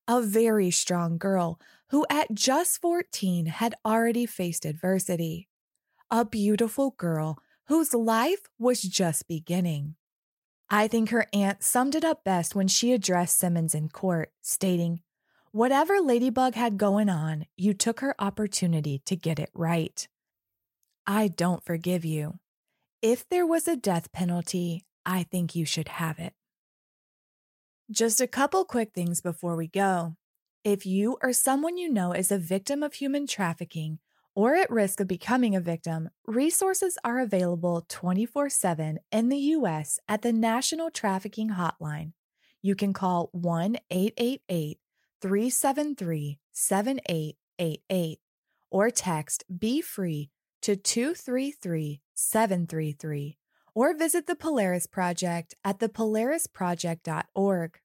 A 0.08 0.22
very 0.22 0.72
strong 0.72 1.18
girl 1.18 1.60
who, 1.90 2.06
at 2.10 2.34
just 2.34 2.80
14, 2.80 3.48
had 3.48 3.76
already 3.86 4.26
faced 4.26 4.64
adversity. 4.64 5.50
A 6.10 6.24
beautiful 6.24 6.92
girl 6.92 7.40
whose 7.66 7.94
life 7.94 8.40
was 8.58 8.82
just 8.82 9.28
beginning. 9.28 9.96
I 10.70 10.88
think 10.88 11.10
her 11.10 11.28
aunt 11.34 11.62
summed 11.62 11.96
it 11.96 12.06
up 12.06 12.24
best 12.24 12.56
when 12.56 12.70
she 12.70 12.94
addressed 12.94 13.38
Simmons 13.38 13.76
in 13.76 13.90
court, 13.90 14.32
stating, 14.42 15.02
Whatever 15.52 16.00
Ladybug 16.00 16.56
had 16.56 16.78
going 16.78 17.10
on, 17.10 17.48
you 17.58 17.74
took 17.74 18.00
her 18.00 18.16
opportunity 18.18 19.00
to 19.00 19.18
get 19.18 19.40
it 19.40 19.50
right. 19.54 20.08
I 21.06 21.28
don't 21.28 21.66
forgive 21.66 22.06
you. 22.06 22.40
If 23.02 23.30
there 23.30 23.46
was 23.46 23.68
a 23.68 23.76
death 23.76 24.12
penalty, 24.12 24.84
I 25.06 25.22
think 25.22 25.54
you 25.54 25.66
should 25.66 25.88
have 25.88 26.18
it. 26.18 26.34
Just 27.92 28.20
a 28.20 28.26
couple 28.26 28.66
quick 28.66 28.92
things 28.92 29.22
before 29.22 29.56
we 29.56 29.68
go. 29.68 30.16
If 30.64 30.84
you 30.84 31.18
or 31.22 31.32
someone 31.32 31.78
you 31.78 31.94
know 31.94 32.12
is 32.12 32.32
a 32.32 32.40
victim 32.40 32.82
of 32.82 32.96
human 32.96 33.28
trafficking 33.28 34.00
or 34.36 34.56
at 34.56 34.72
risk 34.72 35.00
of 35.00 35.08
becoming 35.08 35.56
a 35.56 35.62
victim, 35.62 36.10
resources 36.26 36.98
are 37.04 37.20
available 37.20 37.86
24 37.88 38.50
7 38.50 38.98
in 39.12 39.30
the 39.30 39.38
U.S. 39.38 40.00
at 40.10 40.24
the 40.24 40.34
National 40.34 40.90
Trafficking 40.90 41.52
Hotline. 41.52 42.14
You 42.64 42.74
can 42.74 42.94
call 42.94 43.30
1 43.32 43.78
888 43.92 44.80
373 45.22 46.40
7888 46.52 48.20
or 48.72 48.90
text 48.90 49.44
Be 49.56 49.82
Free 49.82 50.32
to 50.62 50.76
233 50.76 52.02
733 52.14 53.38
or 53.76 53.96
visit 53.96 54.26
the 54.26 54.36
Polaris 54.36 54.88
Project 54.88 55.54
at 55.64 55.80
thepolarisproject.org. 55.80 57.80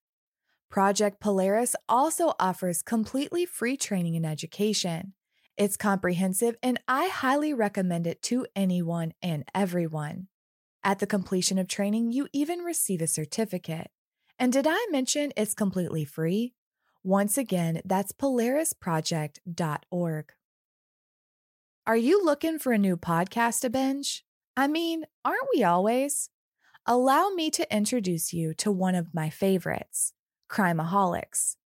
Project 0.70 1.20
Polaris 1.20 1.76
also 1.86 2.32
offers 2.40 2.80
completely 2.80 3.44
free 3.44 3.76
training 3.76 4.16
and 4.16 4.24
education. 4.24 5.12
It's 5.58 5.76
comprehensive 5.76 6.56
and 6.62 6.80
I 6.88 7.08
highly 7.08 7.52
recommend 7.52 8.06
it 8.06 8.22
to 8.22 8.46
anyone 8.56 9.12
and 9.20 9.44
everyone. 9.54 10.28
At 10.82 10.98
the 10.98 11.06
completion 11.06 11.58
of 11.58 11.68
training, 11.68 12.12
you 12.12 12.26
even 12.32 12.60
receive 12.60 13.02
a 13.02 13.06
certificate. 13.06 13.90
And 14.38 14.50
did 14.52 14.66
I 14.66 14.86
mention 14.90 15.32
it's 15.36 15.52
completely 15.54 16.06
free? 16.06 16.54
Once 17.04 17.36
again, 17.36 17.80
that's 17.84 18.12
polarisproject.org. 18.12 20.32
Are 21.84 21.96
you 21.96 22.24
looking 22.24 22.60
for 22.60 22.72
a 22.72 22.78
new 22.78 22.96
podcast 22.96 23.62
to 23.62 23.70
binge? 23.70 24.24
I 24.56 24.68
mean, 24.68 25.04
aren't 25.24 25.48
we 25.52 25.64
always? 25.64 26.30
Allow 26.86 27.30
me 27.30 27.50
to 27.50 27.76
introduce 27.76 28.32
you 28.32 28.54
to 28.58 28.70
one 28.70 28.94
of 28.94 29.12
my 29.12 29.30
favorites, 29.30 30.12
Crimeaholics. 30.48 31.56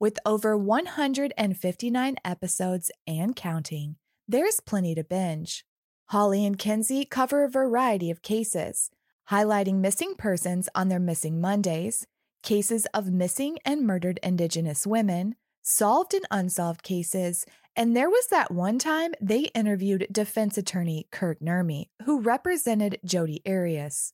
With 0.00 0.18
over 0.24 0.56
159 0.56 2.16
episodes 2.24 2.90
and 3.06 3.36
counting, 3.36 3.96
there's 4.26 4.60
plenty 4.60 4.94
to 4.94 5.04
binge. 5.04 5.66
Holly 6.06 6.46
and 6.46 6.58
Kenzie 6.58 7.04
cover 7.04 7.44
a 7.44 7.50
variety 7.50 8.10
of 8.10 8.22
cases, 8.22 8.90
highlighting 9.30 9.80
missing 9.80 10.14
persons 10.16 10.70
on 10.74 10.88
their 10.88 10.98
Missing 10.98 11.38
Mondays, 11.38 12.06
cases 12.42 12.86
of 12.94 13.12
missing 13.12 13.58
and 13.62 13.86
murdered 13.86 14.20
Indigenous 14.22 14.86
women, 14.86 15.34
solved 15.66 16.14
and 16.14 16.24
unsolved 16.30 16.84
cases, 16.84 17.44
and 17.74 17.94
there 17.96 18.08
was 18.08 18.28
that 18.28 18.52
one 18.52 18.78
time 18.78 19.12
they 19.20 19.50
interviewed 19.52 20.06
defense 20.12 20.56
attorney 20.56 21.08
Kirk 21.10 21.40
Nurmi, 21.40 21.88
who 22.04 22.20
represented 22.20 23.00
Jodi 23.04 23.42
Arias. 23.44 24.12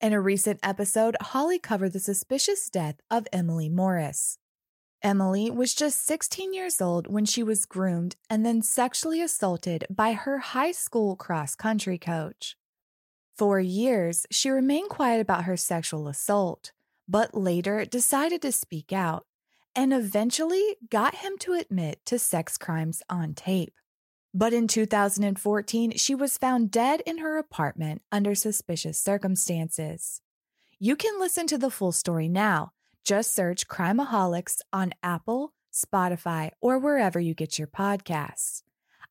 In 0.00 0.12
a 0.12 0.20
recent 0.20 0.58
episode, 0.64 1.16
Holly 1.20 1.60
covered 1.60 1.92
the 1.92 2.00
suspicious 2.00 2.68
death 2.68 2.96
of 3.08 3.28
Emily 3.32 3.68
Morris. 3.68 4.38
Emily 5.00 5.48
was 5.48 5.74
just 5.74 6.04
16 6.04 6.52
years 6.52 6.80
old 6.80 7.06
when 7.06 7.24
she 7.24 7.44
was 7.44 7.64
groomed 7.66 8.16
and 8.28 8.44
then 8.44 8.60
sexually 8.60 9.22
assaulted 9.22 9.86
by 9.88 10.12
her 10.12 10.38
high 10.38 10.72
school 10.72 11.14
cross 11.14 11.54
country 11.54 11.98
coach. 11.98 12.56
For 13.36 13.60
years, 13.60 14.26
she 14.30 14.50
remained 14.50 14.90
quiet 14.90 15.20
about 15.20 15.44
her 15.44 15.56
sexual 15.56 16.08
assault, 16.08 16.72
but 17.08 17.34
later 17.34 17.84
decided 17.84 18.42
to 18.42 18.52
speak 18.52 18.92
out 18.92 19.24
and 19.80 19.94
eventually 19.94 20.76
got 20.90 21.14
him 21.14 21.38
to 21.38 21.54
admit 21.54 22.04
to 22.04 22.18
sex 22.18 22.58
crimes 22.58 23.02
on 23.08 23.32
tape. 23.32 23.72
But 24.34 24.52
in 24.52 24.68
2014, 24.68 25.92
she 25.96 26.14
was 26.14 26.36
found 26.36 26.70
dead 26.70 27.00
in 27.06 27.16
her 27.16 27.38
apartment 27.38 28.02
under 28.12 28.34
suspicious 28.34 29.00
circumstances. 29.00 30.20
You 30.78 30.96
can 30.96 31.18
listen 31.18 31.46
to 31.46 31.56
the 31.56 31.70
full 31.70 31.92
story 31.92 32.28
now. 32.28 32.72
Just 33.06 33.34
search 33.34 33.68
Crimeaholics 33.68 34.58
on 34.70 34.92
Apple, 35.02 35.54
Spotify, 35.72 36.50
or 36.60 36.78
wherever 36.78 37.18
you 37.18 37.32
get 37.32 37.58
your 37.58 37.68
podcasts. 37.68 38.62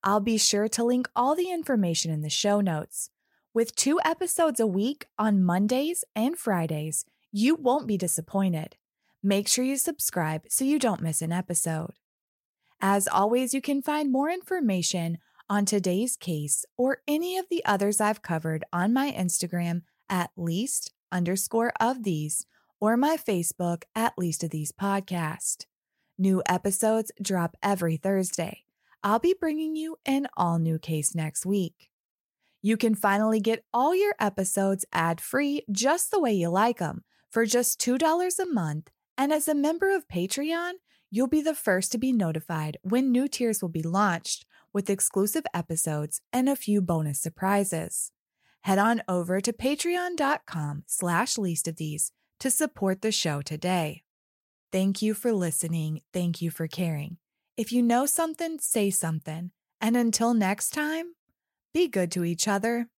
I'll 0.04 0.20
be 0.20 0.38
sure 0.38 0.68
to 0.68 0.84
link 0.84 1.08
all 1.16 1.34
the 1.34 1.50
information 1.50 2.12
in 2.12 2.20
the 2.20 2.30
show 2.30 2.60
notes. 2.60 3.10
With 3.52 3.74
two 3.74 3.98
episodes 4.04 4.60
a 4.60 4.68
week 4.68 5.06
on 5.18 5.42
Mondays 5.42 6.04
and 6.14 6.38
Fridays, 6.38 7.06
you 7.32 7.56
won't 7.56 7.88
be 7.88 7.96
disappointed. 7.96 8.76
Make 9.22 9.48
sure 9.48 9.64
you 9.66 9.76
subscribe 9.76 10.44
so 10.48 10.64
you 10.64 10.78
don't 10.78 11.02
miss 11.02 11.20
an 11.20 11.30
episode. 11.30 11.92
As 12.80 13.06
always, 13.06 13.52
you 13.52 13.60
can 13.60 13.82
find 13.82 14.10
more 14.10 14.30
information 14.30 15.18
on 15.50 15.66
today's 15.66 16.16
case 16.16 16.64
or 16.78 17.02
any 17.06 17.36
of 17.36 17.44
the 17.50 17.62
others 17.66 18.00
I've 18.00 18.22
covered 18.22 18.64
on 18.72 18.94
my 18.94 19.12
Instagram 19.12 19.82
at 20.08 20.30
least 20.38 20.94
underscore 21.12 21.74
of 21.78 22.02
these 22.02 22.46
or 22.80 22.96
my 22.96 23.18
Facebook 23.18 23.82
at 23.94 24.14
least 24.16 24.42
of 24.42 24.50
these 24.50 24.72
podcast. 24.72 25.66
New 26.16 26.42
episodes 26.46 27.12
drop 27.20 27.58
every 27.62 27.98
Thursday. 27.98 28.64
I'll 29.02 29.18
be 29.18 29.34
bringing 29.38 29.76
you 29.76 29.98
an 30.06 30.28
all 30.34 30.58
new 30.58 30.78
case 30.78 31.14
next 31.14 31.44
week. 31.44 31.90
You 32.62 32.78
can 32.78 32.94
finally 32.94 33.40
get 33.40 33.64
all 33.74 33.94
your 33.94 34.14
episodes 34.18 34.86
ad 34.94 35.20
free 35.20 35.62
just 35.70 36.10
the 36.10 36.20
way 36.20 36.32
you 36.32 36.48
like 36.48 36.78
them 36.78 37.04
for 37.30 37.44
just 37.44 37.78
$2 37.80 38.38
a 38.38 38.46
month 38.46 38.90
and 39.20 39.34
as 39.34 39.48
a 39.48 39.54
member 39.54 39.94
of 39.94 40.08
Patreon, 40.08 40.72
you'll 41.10 41.26
be 41.26 41.42
the 41.42 41.54
first 41.54 41.92
to 41.92 41.98
be 41.98 42.10
notified 42.10 42.78
when 42.80 43.12
new 43.12 43.28
tiers 43.28 43.60
will 43.60 43.68
be 43.68 43.82
launched 43.82 44.46
with 44.72 44.88
exclusive 44.88 45.44
episodes 45.52 46.22
and 46.32 46.48
a 46.48 46.56
few 46.56 46.80
bonus 46.80 47.20
surprises. 47.20 48.12
Head 48.62 48.78
on 48.78 49.02
over 49.06 49.42
to 49.42 49.52
patreon.com 49.52 50.84
slash 50.86 51.36
least 51.36 51.68
of 51.68 51.76
these 51.76 52.12
to 52.38 52.50
support 52.50 53.02
the 53.02 53.12
show 53.12 53.42
today. 53.42 54.04
Thank 54.72 55.02
you 55.02 55.12
for 55.12 55.34
listening. 55.34 56.00
Thank 56.14 56.40
you 56.40 56.50
for 56.50 56.66
caring. 56.66 57.18
If 57.58 57.72
you 57.72 57.82
know 57.82 58.06
something, 58.06 58.58
say 58.58 58.88
something. 58.88 59.50
And 59.82 59.98
until 59.98 60.32
next 60.32 60.70
time, 60.70 61.12
be 61.74 61.88
good 61.88 62.10
to 62.12 62.24
each 62.24 62.48
other. 62.48 62.88